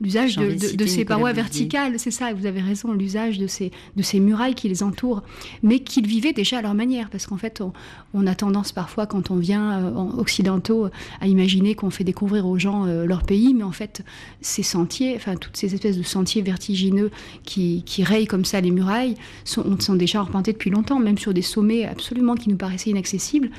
[0.00, 2.60] l'usage J'ai envie de, de de- citer de ces parois verticales, c'est ça, vous avez
[2.60, 5.22] raison, l'usage de ces, de ces murailles qui les entourent,
[5.62, 7.72] mais qu'ils vivaient déjà à leur manière, parce qu'en fait, on,
[8.12, 10.88] on a tendance parfois, quand on vient euh, en occidentaux,
[11.20, 14.04] à imaginer qu'on fait découvrir aux gens euh, leur pays, mais en fait,
[14.40, 17.10] ces sentiers, enfin, toutes ces espèces de sentiers vertigineux
[17.44, 19.14] qui, qui rayent comme ça les murailles,
[19.44, 23.50] sont, sont déjà arpentés depuis longtemps, même sur des sommets absolument qui nous paraissaient inaccessibles.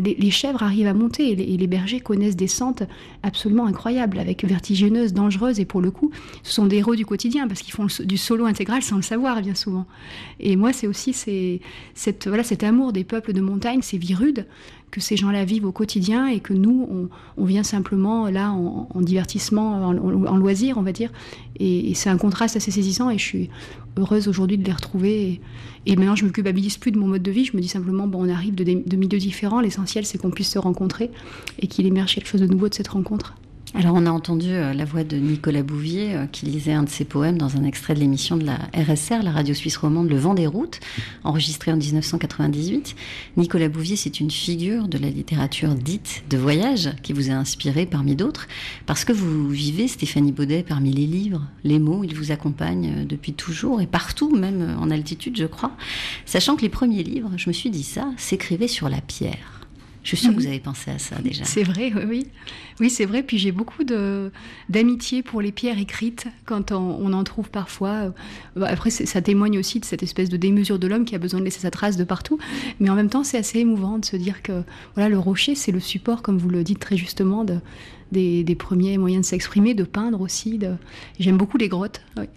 [0.00, 2.82] Les, chèvres arrivent à monter et les, bergers connaissent des sentes
[3.22, 6.10] absolument incroyables, avec vertigineuses, dangereuses, et pour le coup,
[6.42, 9.40] ce sont des héros du quotidien parce qu'ils font du solo intégral sans le savoir
[9.40, 9.86] bien souvent.
[10.38, 14.46] Et moi, c'est aussi cette, voilà, cet amour des peuples de montagne, ces vies rudes
[14.90, 18.88] que ces gens-là vivent au quotidien et que nous, on, on vient simplement là en,
[18.92, 21.10] en divertissement, en, loisir, on va dire.
[21.58, 23.50] Et, c'est un contraste assez saisissant et je suis
[23.96, 25.40] heureuse aujourd'hui de les retrouver.
[25.86, 27.44] Et, maintenant, je me culpabilise plus de mon mode de vie.
[27.44, 29.60] Je me dis simplement, bon, on arrive de, de milieux différents.
[29.60, 31.10] L'essentiel, c'est qu'on puisse se rencontrer
[31.58, 33.34] et qu'il émerge quelque chose de nouveau de cette rencontre.
[33.72, 36.88] Alors on a entendu euh, la voix de Nicolas Bouvier euh, qui lisait un de
[36.88, 40.18] ses poèmes dans un extrait de l'émission de la RSR, la radio suisse romande Le
[40.18, 40.80] Vent des routes,
[41.22, 42.96] enregistré en 1998.
[43.36, 47.86] Nicolas Bouvier, c'est une figure de la littérature dite de voyage qui vous a inspiré
[47.86, 48.48] parmi d'autres,
[48.86, 53.04] parce que vous vivez, Stéphanie Baudet, parmi les livres, les mots, ils vous accompagnent euh,
[53.04, 55.70] depuis toujours et partout, même en altitude, je crois.
[56.26, 59.59] Sachant que les premiers livres, je me suis dit ça, s'écrivaient sur la pierre.
[60.02, 61.44] Je suis sûre que vous avez pensé à ça déjà.
[61.44, 62.26] C'est vrai, oui, oui.
[62.80, 63.22] Oui, c'est vrai.
[63.22, 63.84] Puis j'ai beaucoup
[64.68, 67.90] d'amitié pour les pierres écrites quand on, on en trouve parfois.
[67.90, 68.10] Euh,
[68.56, 71.40] bah, Après, ça témoigne aussi de cette espèce de démesure de l'homme qui a besoin
[71.40, 72.38] de laisser sa trace de partout.
[72.80, 74.62] Mais en même temps, c'est assez émouvant de se dire que
[74.94, 77.58] voilà, le rocher, c'est le support, comme vous le dites très justement, de,
[78.12, 80.58] des, des premiers moyens de s'exprimer, de peindre aussi.
[80.58, 80.74] De...
[81.18, 82.02] J'aime beaucoup les grottes.
[82.16, 82.26] oui.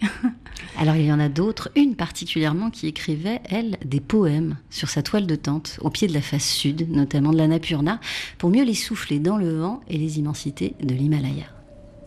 [0.76, 5.02] Alors il y en a d'autres, une particulièrement qui écrivait, elle, des poèmes sur sa
[5.02, 8.00] toile de tente, au pied de la face sud, notamment de la Napurna,
[8.38, 11.44] pour mieux les souffler dans le vent et les immensités de l'Himalaya.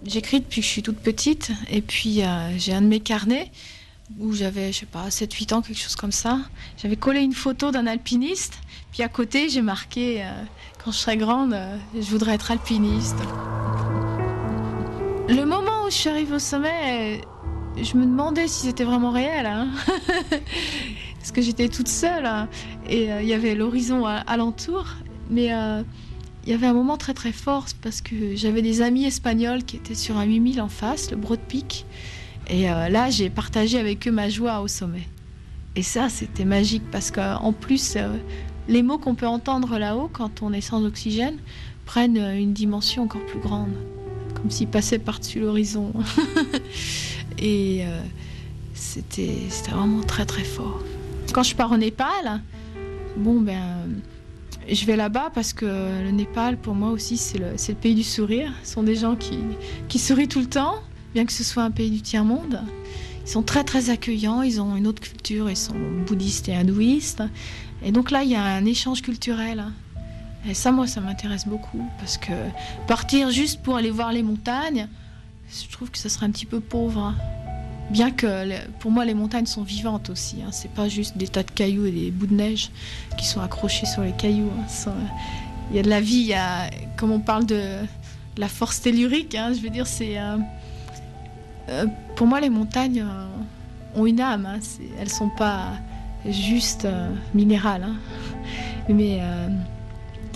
[0.06, 3.52] J'écris depuis que je suis toute petite et puis euh, j'ai un de mes carnets
[4.20, 6.40] où j'avais, je sais pas, 7-8 ans, quelque chose comme ça.
[6.82, 8.60] J'avais collé une photo d'un alpiniste,
[8.92, 10.30] puis à côté j'ai marqué euh,
[10.84, 13.18] quand je serai grande, euh, je voudrais être alpiniste.
[15.30, 17.20] Le moment où je suis arrivée au sommet,
[17.78, 19.46] euh, je me demandais si c'était vraiment réel.
[19.46, 19.68] hein.
[21.20, 22.48] Parce que j'étais toute seule hein,
[22.88, 24.86] et il y avait l'horizon alentour.
[25.30, 25.48] Mais
[26.46, 29.76] il y avait un moment très très fort parce que j'avais des amis espagnols qui
[29.76, 31.86] étaient sur un 8000 en face, le Broad Peak.
[32.50, 35.08] Et euh, là, j'ai partagé avec eux ma joie au sommet.
[35.76, 38.16] Et ça, c'était magique parce qu'en plus, euh,
[38.68, 41.38] les mots qu'on peut entendre là-haut quand on est sans oxygène
[41.86, 43.74] prennent euh, une dimension encore plus grande,
[44.34, 45.92] comme s'ils passaient par-dessus l'horizon.
[47.40, 47.84] Et
[48.74, 49.38] c'était
[49.70, 50.82] vraiment très très fort.
[51.32, 52.42] Quand je pars au Népal,
[53.16, 53.86] bon ben
[54.68, 58.52] je vais là-bas parce que le Népal, pour moi aussi, c'est le, pays du sourire.
[58.64, 59.16] Ce sont des gens
[59.88, 60.82] qui sourient tout le temps,
[61.14, 62.62] bien que ce soit un pays du tiers-monde.
[63.26, 67.24] Ils sont très très accueillants, ils ont une autre culture, ils sont bouddhistes et hindouistes.
[67.84, 69.66] Et donc là, il y a un échange culturel.
[70.48, 72.32] Et ça, moi, ça m'intéresse beaucoup parce que
[72.88, 74.88] partir juste pour aller voir les montagnes,
[75.52, 77.14] je trouve que ça serait un petit peu pauvre.
[77.90, 80.38] Bien que pour moi, les montagnes sont vivantes aussi.
[80.42, 80.52] Hein.
[80.52, 82.70] C'est pas juste des tas de cailloux et des bouts de neige
[83.18, 84.52] qui sont accrochés sur les cailloux.
[84.58, 84.92] hein.
[85.72, 87.80] Il y a de la vie, il y a, comme on parle de
[88.38, 90.18] la force tellurique, hein, je veux dire, c'est.
[90.18, 90.38] euh,
[91.70, 94.46] euh, pour moi, les montagnes euh, ont une âme.
[94.46, 94.60] Hein,
[95.00, 95.74] elles sont pas
[96.26, 97.84] juste euh, minérales.
[97.84, 97.96] hein.
[98.90, 99.20] Mais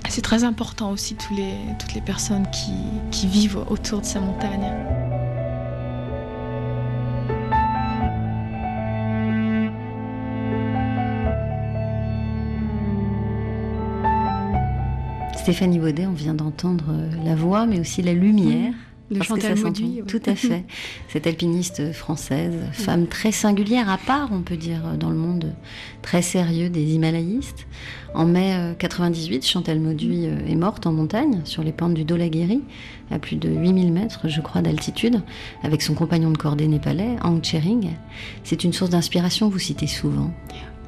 [0.10, 2.74] c'est très important aussi toutes les personnes qui,
[3.12, 4.70] qui vivent autour de ces montagnes.
[15.38, 18.74] Stéphanie Baudet, on vient d'entendre la voix, mais aussi la lumière.
[19.12, 20.08] De Parce que Chantal ça Mauduit, ouais.
[20.08, 20.64] Tout à fait.
[21.10, 25.54] Cette alpiniste française, femme très singulière, à part, on peut dire, dans le monde
[26.02, 27.68] très sérieux des Himalayistes.
[28.14, 32.62] En mai euh, 98, Chantal Mauduit est morte en montagne, sur les pentes du Dholagiri,
[33.12, 35.22] à plus de 8000 mètres, je crois, d'altitude,
[35.64, 37.90] avec son compagnon de cordée népalais, Ang Chering.
[38.44, 40.32] C'est une source d'inspiration, vous citez souvent.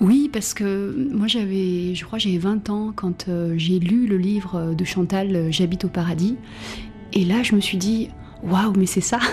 [0.02, 4.18] Oui, parce que moi j'avais, je crois, j'ai 20 ans quand euh, j'ai lu le
[4.18, 6.36] livre de Chantal, euh, J'habite au paradis.
[7.14, 8.10] Et là, je me suis dit,
[8.44, 9.20] waouh, mais c'est ça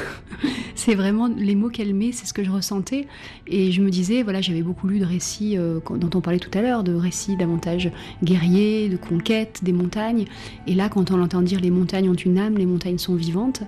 [0.75, 3.07] C'est vraiment les mots qu'elle met, c'est ce que je ressentais.
[3.47, 6.57] Et je me disais, voilà, j'avais beaucoup lu de récits euh, dont on parlait tout
[6.57, 7.91] à l'heure, de récits davantage
[8.25, 10.25] guerriers, de conquêtes, des montagnes.
[10.67, 13.63] Et là, quand on entend dire les montagnes ont une âme, les montagnes sont vivantes,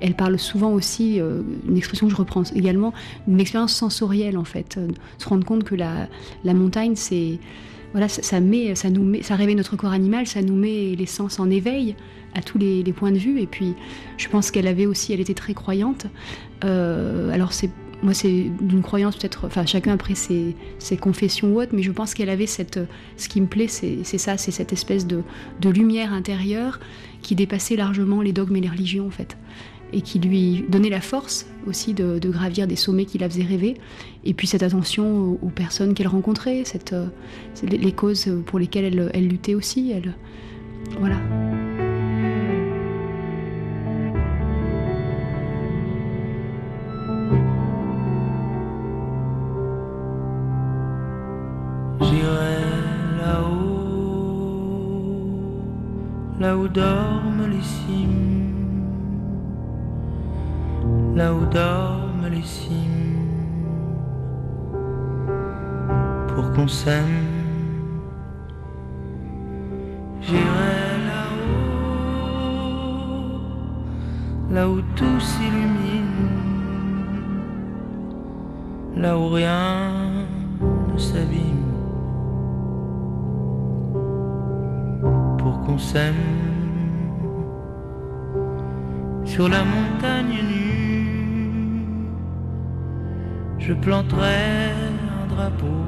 [0.00, 2.92] elle parle souvent aussi, euh, une expression que je reprends également,
[3.26, 4.76] une expérience sensorielle en fait.
[4.76, 6.08] Euh, se rendre compte que la,
[6.44, 7.38] la montagne, c'est
[7.92, 10.94] voilà, ça, ça met, ça nous met, ça réveille notre corps animal, ça nous met
[10.94, 11.96] les sens en éveil
[12.34, 13.40] à tous les, points de vue.
[13.40, 13.74] Et puis,
[14.16, 16.06] je pense qu'elle avait aussi, elle était très croyante.
[16.64, 17.70] Euh, alors c'est
[18.02, 21.90] moi, c'est d'une croyance peut-être, enfin chacun après ses, ses confessions ou autres, mais je
[21.90, 22.80] pense qu'elle avait cette,
[23.16, 25.22] ce qui me plaît, c'est ça, c'est cette espèce de,
[25.60, 26.80] de lumière intérieure
[27.20, 29.36] qui dépassait largement les dogmes et les religions en fait,
[29.92, 33.74] et qui lui donnait la force aussi de, gravir des sommets qui la faisaient rêver,
[34.24, 37.06] et puis cette attention aux, personnes qu'elle rencontrait, cette, euh,
[37.62, 40.14] les causes pour lesquelles elle, elle luttait aussi, elle,
[40.98, 41.16] voilà.
[56.72, 58.84] Dorment les cimes,
[61.14, 63.26] là où dorment les cimes,
[66.28, 67.26] pour qu'on s'aime.
[70.20, 71.70] J'irai là-haut,
[74.52, 76.28] là où tout s'illumine,
[78.96, 80.00] là où rien
[80.92, 81.70] ne s'abîme.
[85.38, 86.49] pour qu'on s'aime
[89.40, 92.04] sur la montagne nue.
[93.58, 94.70] Je planterai
[95.16, 95.82] un drapeau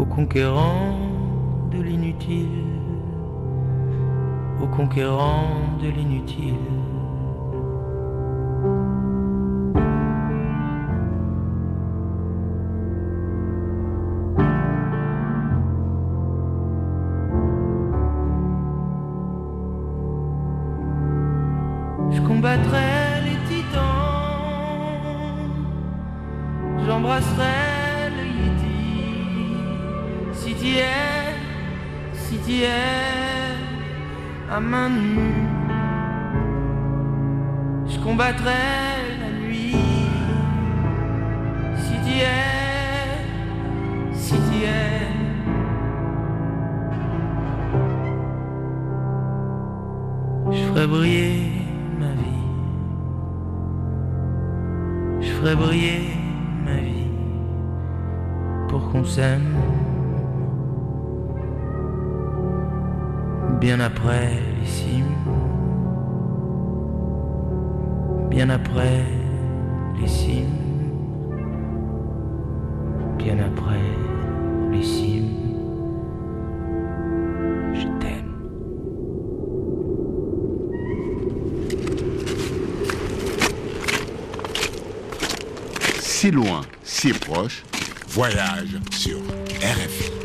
[0.00, 0.98] aux conquérants
[1.70, 2.64] de l'inutile,
[4.60, 6.89] aux conquérants de l'inutile.
[22.62, 22.89] Je
[88.08, 89.18] voyage sur
[89.62, 90.19] RFI.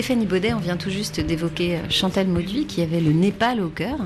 [0.00, 3.68] Stéphanie Baudet, on vient tout juste d'évoquer euh, Chantal Mauduit qui avait le Népal au
[3.68, 3.98] cœur.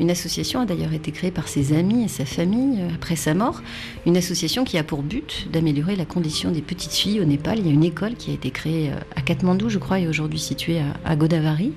[0.00, 3.32] Une association a d'ailleurs été créée par ses amis et sa famille euh, après sa
[3.32, 3.62] mort.
[4.06, 7.60] Une association qui a pour but d'améliorer la condition des petites filles au Népal.
[7.60, 10.08] Il y a une école qui a été créée euh, à Katmandou, je crois, et
[10.08, 11.70] aujourd'hui située à, Godavari.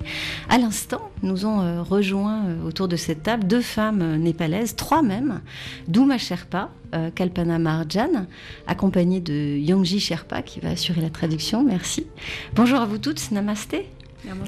[0.49, 5.41] À l'instant, nous ont rejoint autour de cette table deux femmes népalaises, trois même,
[5.87, 8.25] Douma Sherpa, euh, Kalpana Marjan,
[8.65, 11.63] accompagnée de Yongji Sherpa qui va assurer la traduction.
[11.63, 12.07] Merci.
[12.55, 13.85] Bonjour à vous toutes, namasté.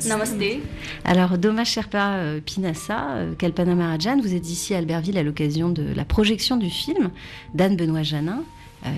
[0.08, 0.62] Namasté.
[1.06, 5.70] Alors, Doma Sherpa euh, Pinassa, euh, Kalpana Marajan, vous êtes ici à Albertville à l'occasion
[5.70, 7.12] de la projection du film
[7.54, 8.44] d'Anne-Benoît Janin,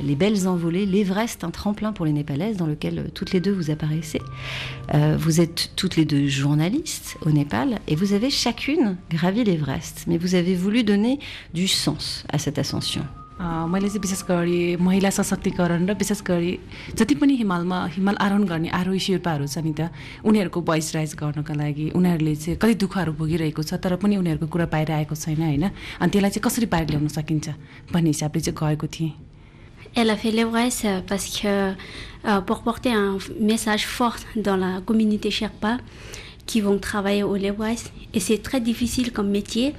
[0.03, 3.69] Les Belles Envolées, l'Everest, un tremplin pour les Népalaises, dans lequel toutes les deux vous
[3.69, 4.21] apparaissez.
[4.93, 10.17] Vous êtes toutes les deux journalistes au Népal et vous avez chacune gravi l'Everest, mais
[10.17, 11.19] vous avez voulu donner
[11.53, 13.03] du sens à cette ascension.
[13.41, 16.53] मैले चाहिँ विशेष गरी महिला सशक्तिकरण र विशेष गरी
[16.95, 19.89] जति पनि हिमालमा हिमाल आरोहण गर्ने आरोही शेर्पाहरू छ नि त
[20.21, 24.65] उनीहरूको भोइस राइज गर्नको लागि उनीहरूले चाहिँ कति दुःखहरू भोगिरहेको छ तर पनि उनीहरूको कुरा
[24.69, 25.65] बाहिर आएको छैन होइन?
[26.01, 27.47] अनि त्यसलाई चाहिँ कसरी बाहिर ल्याउन सकिन्छ
[27.93, 29.13] भन्ने हिसाबले चाहिँ गएको थिएँ।
[29.95, 30.34] Elle a fait
[31.07, 31.75] parce que
[32.25, 35.79] euh, pour porter un message fort dans la communauté Sherpa
[36.45, 39.73] qui vont travailler au l'Everest et c'est très difficile comme métier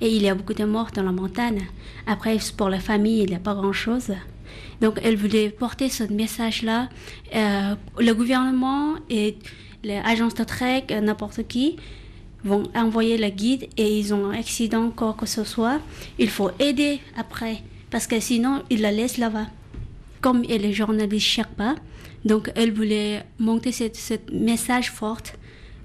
[0.00, 1.66] et il y a beaucoup de morts dans la montagne.
[2.06, 4.12] Après pour la famille il n'y a pas grand chose.
[4.80, 6.88] Donc elle voulait porter ce message-là.
[7.34, 9.36] Euh, le gouvernement et
[9.82, 11.76] les agences de trek, n'importe qui
[12.44, 15.80] vont envoyer le guide et ils ont un accident quoi que ce soit,
[16.18, 19.46] il faut aider après parce que sinon ils la laissent là-bas.
[20.20, 21.74] Comme elle est journaliste Sherpa,
[22.24, 25.22] donc elle voulait monter ce message fort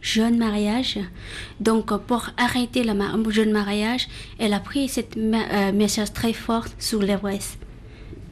[0.00, 0.98] jeunes mariages.
[1.60, 5.00] Donc, euh, pour arrêter le ma- jeune mariage, elle a pris ce
[5.72, 7.58] message très fort sur les Ouest.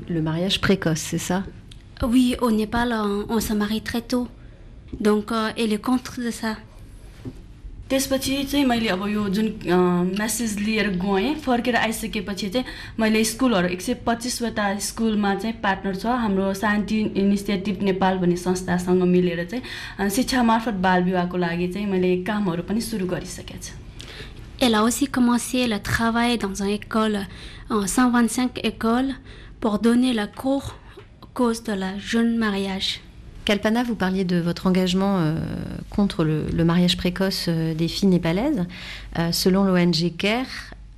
[0.08, 1.42] Le mariage précoce, c'est ça?
[2.02, 4.28] Oui, au Népal, on, on se marie très tôt.
[5.00, 6.56] Donc, euh, elle est contre de ça.
[7.90, 9.46] त्यसपछि चाहिँ मैले अब यो जुन
[10.20, 12.66] मेसेज लिएर गएँ फर्केर आइसकेपछि चाहिँ
[13.00, 19.02] मैले स्कुलहरू एक सय पच्चिसवटा स्कुलमा चाहिँ पार्टनर छ हाम्रो शान्ति इनिसिएटिभ नेपाल भन्ने संस्थासँग
[19.02, 23.84] मिलेर चाहिँ शिक्षा मार्फत बाल विवाहको लागि चाहिँ मैले कामहरू पनि सुरु गरिसकेको छु
[24.58, 27.18] Elle a aussi commencé le travail dans une école,
[27.68, 29.14] en 125 écoles,
[29.60, 30.76] pour donner la cours
[31.34, 32.40] cause de la jeune.
[33.45, 35.35] Kalpana, vous parliez de votre engagement euh,
[35.89, 38.65] contre le, le mariage précoce euh, des filles népalaises.
[39.17, 40.45] Euh, selon l'ONG CARE,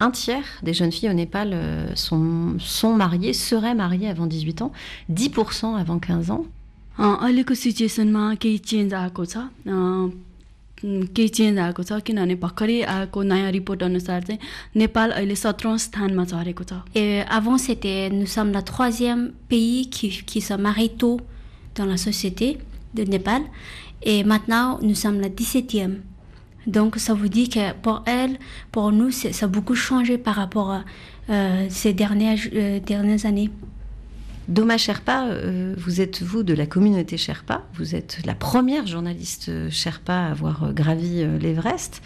[0.01, 4.61] un tiers des jeunes filles au Népal euh, sont, sont mariées, seraient mariées avant 18
[4.61, 4.71] ans,
[5.09, 6.45] 10% avant 15 ans.
[6.99, 9.71] अ, अहिलेको सिचुएसनमा केही चेन्ज आएको छ अ,
[10.85, 14.39] उम्, केही चेन्ज आएको छ किनभने भर्खरै आएको नयाँ रिपोर्ट अनुसार चाहिँ
[14.77, 20.09] नेपाल अहिले सत्रौँ स्थानमा झरेको छ Et avant, c'était, nous sommes le troisième pays qui,
[20.27, 21.17] qui se marie tôt
[21.78, 22.58] dans la société
[22.94, 23.42] de Népal.
[24.02, 25.96] Et maintenant, nous sommes le 17e.
[26.66, 28.38] Donc, ça vous dit que pour elle,
[28.72, 30.84] pour nous, ça a beaucoup changé par rapport à
[31.30, 33.50] euh, ces dernières, euh, dernières années.
[34.48, 39.70] Doma Sherpa, euh, vous êtes vous de la communauté Sherpa, vous êtes la première journaliste
[39.70, 42.02] Sherpa à avoir gravi l'Everest.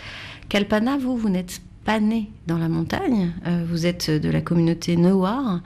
[0.49, 3.33] Kalpana, vous, vous n'êtes pas née dans la montagne,
[3.69, 5.61] vous êtes de la communauté Newar,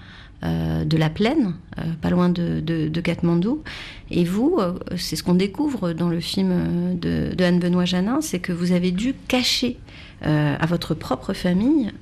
[0.44, 3.62] euh, de la plaine, euh, pas loin de, Katmandou.
[4.10, 8.52] Et vous, euh, c'est ce qu'on découvre dans le film de, Anne-Benoît Janin, c'est que
[8.52, 9.78] vous avez dû cacher
[10.22, 11.92] à votre propre famille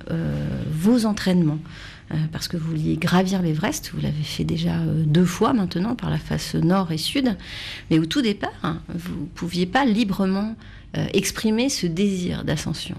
[0.71, 1.59] vos entraînements.
[2.31, 6.17] Parce que vous vouliez gravir l'Everest, vous l'avez fait déjà deux fois maintenant par la
[6.17, 7.35] face nord et sud,
[7.91, 10.55] mais au tout départ, hein, vous ne pouviez pas librement
[11.13, 12.95] exprimer ce désir d'ascension.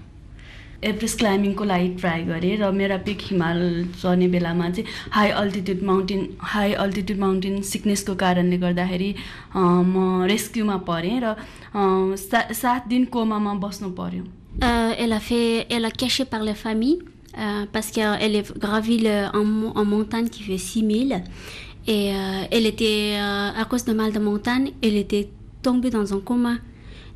[0.90, 3.58] Everest क्लाइम्बिङको लागि ट्राई गरेँ र मेरा पिक हिमाल
[4.02, 4.86] चढ्ने बेलामा चाहिँ
[5.16, 6.20] high altitude mountain
[6.52, 9.10] high altitude mountain सिकनेसको कारणले गर्दाखेरि
[9.54, 9.58] अ,
[9.92, 11.82] म रेस्क्युमा परेँ र अ,
[12.26, 14.24] सा सात दिन कोमामा बस्नु पर्यो
[14.62, 16.98] Euh, elle, a fait, elle a caché par la famille
[17.38, 21.22] euh, parce qu'elle est gravie le- en, mo- en montagne qui fait 6000
[21.86, 25.30] et euh, elle était, euh, à cause de mal de montagne, elle était
[25.62, 26.58] tombée dans un coma.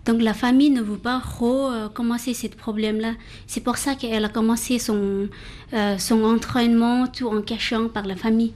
[0.07, 3.13] Donc la famille ne veut pas trop euh, commencer ce problème-là.
[3.47, 5.29] C'est pour ça qu'elle a commencé son,
[5.75, 8.53] euh, son entraînement tout en cachant par la famille.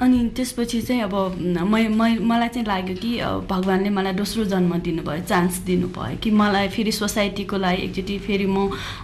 [0.00, 1.14] अनि त्यसपछि चाहिँ अब
[1.72, 6.30] मै मै मलाई चाहिँ लाग्यो कि अब भगवान्ले मलाई दोस्रो जन्म दिनुभयो चान्स दिनुभयो कि
[6.40, 8.56] मलाई फेरि सोसाइटीको लागि एकचोटि फेरि म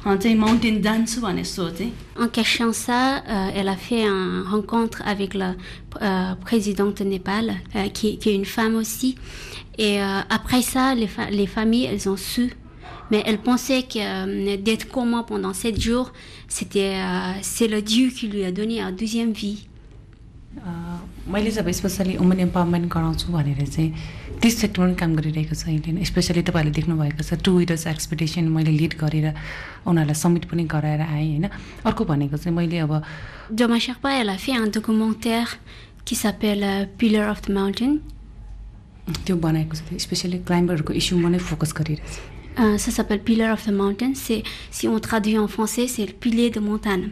[0.07, 5.03] अ, चाहिँ माउन्टेन जान्छु भन्ने सोचेँ En cachant ça, euh, elle a fait une rencontre
[5.05, 5.53] avec la
[6.01, 9.17] euh, présidente de Népal, euh, qui, qui est une femme aussi.
[9.81, 12.53] Et euh, après ça, les, fa- les familles, elles ont su.
[13.11, 16.13] Mais elles pensaient que euh, d'être coma pendant sept jours,
[16.49, 19.67] c'était euh, c'est le Dieu qui lui a donné une deuxième vie.
[21.29, 23.91] मैले जब specially women empowerment गराउँछु भनेर चाहिँ
[24.41, 28.73] त्यस सेक्टरमा पनि काम गरिरहेको छ अहिले स्पेसली तपाईँहरूले देख्नुभएको छ टु विडर्स एक्सपेक्टेसन मैले
[28.81, 29.27] लिड गरेर
[29.85, 31.45] उनीहरूलाई समिट पनि गराएर आएँ होइन
[31.85, 33.03] अर्को भनेको चाहिँ मैले अब
[33.53, 35.59] Doma Sherpa, elle a fait un documentaire
[36.07, 38.01] qui s'appelle euh, Pillar of the Mountain.
[39.25, 42.17] त्यो बनाएको छ स्पेसली क्लाइम्बरहरूको इस्युमा नै फोकस गरिरहेछ
[42.59, 44.13] Euh, ça s'appelle Pillar of the Mountain.
[44.15, 47.11] C'est, si on traduit en français, c'est le pilier de montagne.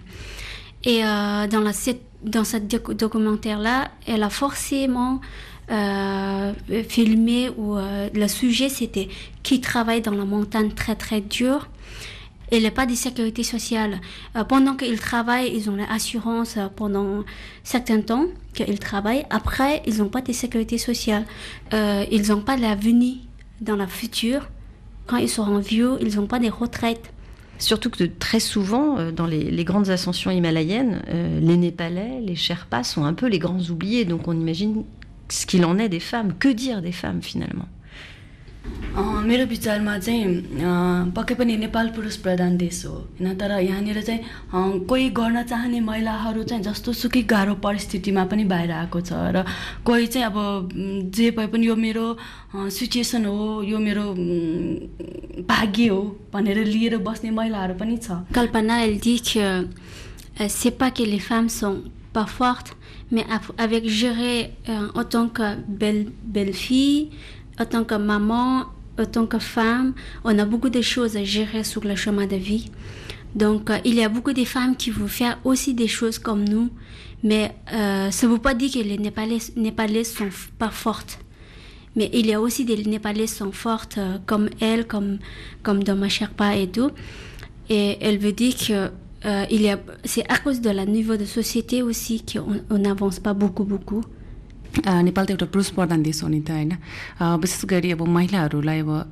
[0.84, 5.20] Et euh, dans, la, cette- dans ce doc- documentaire-là, elle a forcément
[5.70, 6.52] euh,
[6.88, 9.08] filmé où euh, le sujet c'était
[9.42, 11.68] qui travaille dans la montagne très très dur.
[12.51, 13.99] N'y a pas de sécurité sociale.
[14.35, 17.23] Euh, pendant qu'ils travaillent, ils ont l'assurance euh, pendant
[17.63, 19.25] certains temps qu'ils travaillent.
[19.29, 21.25] Après, ils n'ont pas de sécurité sociale.
[21.73, 23.17] Euh, ils n'ont pas d'avenir
[23.61, 24.49] dans le futur.
[25.05, 27.13] Quand ils seront vieux, ils n'ont pas de retraite.
[27.59, 31.01] Surtout que très souvent, dans les, grandes ascensions himalayennes,
[31.41, 34.05] les Népalais, les Sherpas sont un peu les grands oubliés.
[34.05, 34.85] Donc on imagine
[35.27, 36.35] ce qu'il en est des femmes.
[36.39, 37.67] Que dire des femmes finalement?
[38.97, 40.25] मेरो विचारमा चाहिँ
[41.15, 46.43] पक्कै पनि नेपाल पुरुष प्रधान देश हो। होइन तर यहाँनिर चाहिँ कोही गर्न चाहने महिलाहरू
[46.43, 49.45] चाहिँ जस्तो सुकै गाह्रो परिस्थितिमा पनि बाहिर आएको छ र
[49.85, 50.37] कोही चाहिँ अब
[51.13, 52.05] जे भए पनि यो मेरो
[52.55, 54.05] सिचुएसन हो यो मेरो
[55.45, 56.01] भाग्य हो
[56.33, 60.47] भनेर लिएर बस्ने महिलाहरू पनि छ। elle dit que euh,
[63.11, 63.25] mais
[63.57, 67.09] avec gérer que belle, belle fille,
[67.59, 68.65] en tant que maman,
[68.99, 69.93] en tant que femme,
[70.23, 72.69] on a beaucoup de choses à gérer sur le chemin de vie.
[73.35, 76.43] Donc, euh, il y a beaucoup de femmes qui vont faire aussi des choses comme
[76.43, 76.69] nous,
[77.23, 81.19] mais euh, ça ne veut pas dire que les Népalais, Népalais sont pas fortes.
[81.95, 85.19] Mais il y a aussi des Népalais qui sont fortes euh, comme elle, comme,
[85.63, 86.91] comme Doma Sherpa et tout.
[87.69, 88.89] Et elle veut dire que
[90.05, 94.03] c'est à cause de la niveau de société aussi qu'on on n'avance pas beaucoup, beaucoup.
[94.77, 96.77] Nepal त एउटा पुरुष प्रधान देश हो नि त होइन।
[97.41, 99.11] विशेष गरी अब महिलाहरूलाई अब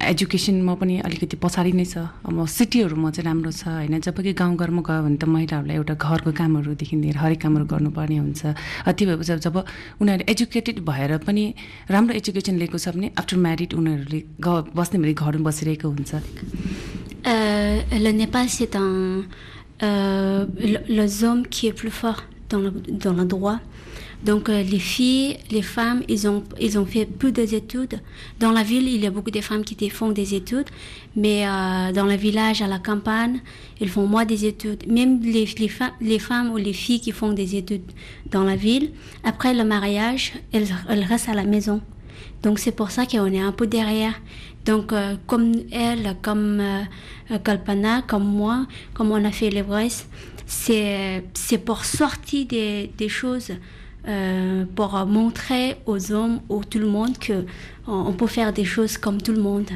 [0.00, 4.80] एजुकेसनमा पनि अलिकति पछाडि नै छ। अब सिटीहरूमा चाहिँ राम्रो छ होइन। जब कि गाउँघरमा
[4.80, 8.42] गयो भने त महिलाहरूलाई एउटा घरको कामहरूदेखि लिएर हरेक कामहरू गर्नुपर्ने हुन्छ।
[8.88, 9.56] त्यो भएपछि जब
[10.00, 11.54] उनीहरू एजुकेटेड भएर पनि
[11.88, 16.12] राम्रो एजुकेसन लिएको छ भने आफ्टर म्यारिड उनीहरूले ग बस्ने भने घरमा बसिरहेको हुन्छ।
[17.24, 17.80] Euh,
[20.88, 21.06] le
[21.50, 23.58] qui est plus fort dans le, dans le droit.
[24.24, 28.00] Donc, euh, les filles, les femmes, ils ont, ils ont fait plus d'études.
[28.40, 30.68] Dans la ville, il y a beaucoup de femmes qui font des études,
[31.14, 33.40] mais euh, dans le village, à la campagne,
[33.80, 34.90] ils font moins des études.
[34.90, 35.70] Même les, les,
[36.00, 37.84] les femmes ou les filles qui font des études
[38.30, 38.90] dans la ville,
[39.24, 41.80] après le mariage, elles, elles restent à la maison.
[42.42, 44.14] Donc c'est pour ça qu'on est un peu derrière.
[44.64, 49.50] Donc euh, comme elle, comme euh, Kalpana, comme moi, comme on a fait
[50.46, 53.52] c'est c'est pour sortir des, des choses,
[54.06, 57.44] euh, pour montrer aux hommes, ou tout le monde que
[57.86, 59.70] on, peut faire des choses comme tout le monde.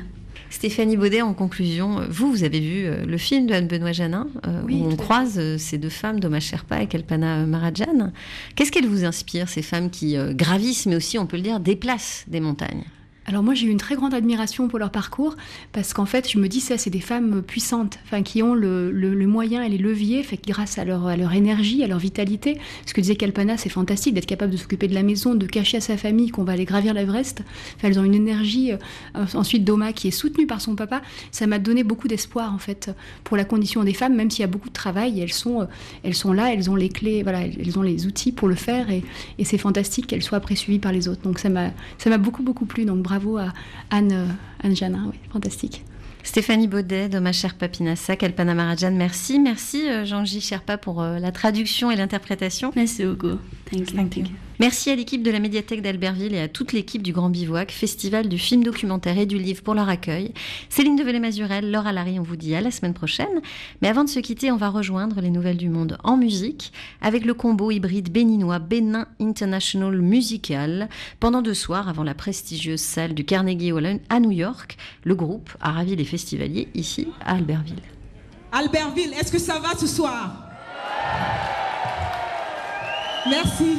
[0.50, 4.62] Stéphanie Baudet, en conclusion, vous, vous avez vu euh, le film de Anne-Benoît Janin, euh,
[4.64, 8.12] Oui, où on croise euh, ces deux femmes, Doma Sherpa et Kalpana Marajan.
[8.54, 11.60] Qu'est-ce qu'elles vous inspirent, ces femmes qui euh, gravissent, mais aussi, on peut le dire,
[11.60, 12.84] déplacent des montagnes?
[13.28, 15.36] Alors moi j'ai eu une très grande admiration pour leur parcours
[15.72, 18.90] parce qu'en fait je me dis ça c'est des femmes puissantes, enfin qui ont le,
[18.90, 22.58] le- moyen et les leviers, fait grâce à leur, à leur énergie, à leur vitalité,
[22.86, 25.76] ce que disait Kalpana c'est fantastique d'être capable de s'occuper de la maison, de cacher
[25.76, 27.42] à sa famille qu'on va aller gravir l'Everest.
[27.76, 28.72] Enfin, elles ont une énergie.
[28.72, 32.58] euh, ensuite Doma qui est soutenue par son papa, ça m'a donné beaucoup d'espoir en
[32.58, 32.90] fait
[33.24, 35.64] pour la condition des femmes, même s'il y a beaucoup de travail, elles sont, euh,
[36.02, 38.88] elles sont là, elles ont les clés, voilà, elles ont les outils pour le faire
[38.90, 39.02] et,
[39.38, 41.20] et c'est fantastique qu'elles soient après suivies par les autres.
[41.20, 41.72] Donc ça m'a
[42.18, 42.86] beaucoup beaucoup plu.
[42.86, 43.52] Donc bravo à
[43.90, 45.84] Anne, Anne Janin, oui, fantastique.
[46.22, 49.38] Stéphanie Baudet, Doma Sherpa Pinassa, Kalpana Marajan, merci.
[49.38, 50.40] Merci euh, Jean-J.
[50.40, 52.70] Sherpa pour euh, la traduction et l'interprétation.
[52.76, 53.38] Merci beaucoup.
[53.70, 53.96] Thank you.
[53.96, 54.24] Thank you.
[54.60, 58.28] Merci à l'équipe de la médiathèque d'Albertville et à toute l'équipe du Grand Bivouac, festival
[58.28, 60.32] du film documentaire et du livre pour leur accueil.
[60.68, 63.40] Céline Develay-Mazurel, Laura Larry, on vous dit à la semaine prochaine.
[63.82, 67.24] Mais avant de se quitter, on va rejoindre les nouvelles du monde en musique avec
[67.24, 70.88] le combo hybride béninois Bénin International Musical.
[71.20, 75.50] Pendant deux soirs, avant la prestigieuse salle du Carnegie Hall à New York, le groupe
[75.60, 77.76] a ravi les festivaliers ici à Albertville.
[78.50, 80.48] Albertville, est-ce que ça va ce soir?
[83.30, 83.78] Merci.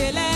[0.00, 0.29] Chile.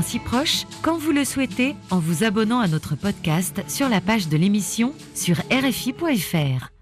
[0.00, 3.62] Retrouvez Si loin si proche quand vous le souhaitez en vous abonnant à notre podcast
[3.68, 6.79] sur la page de l'émission sur rfi.fr.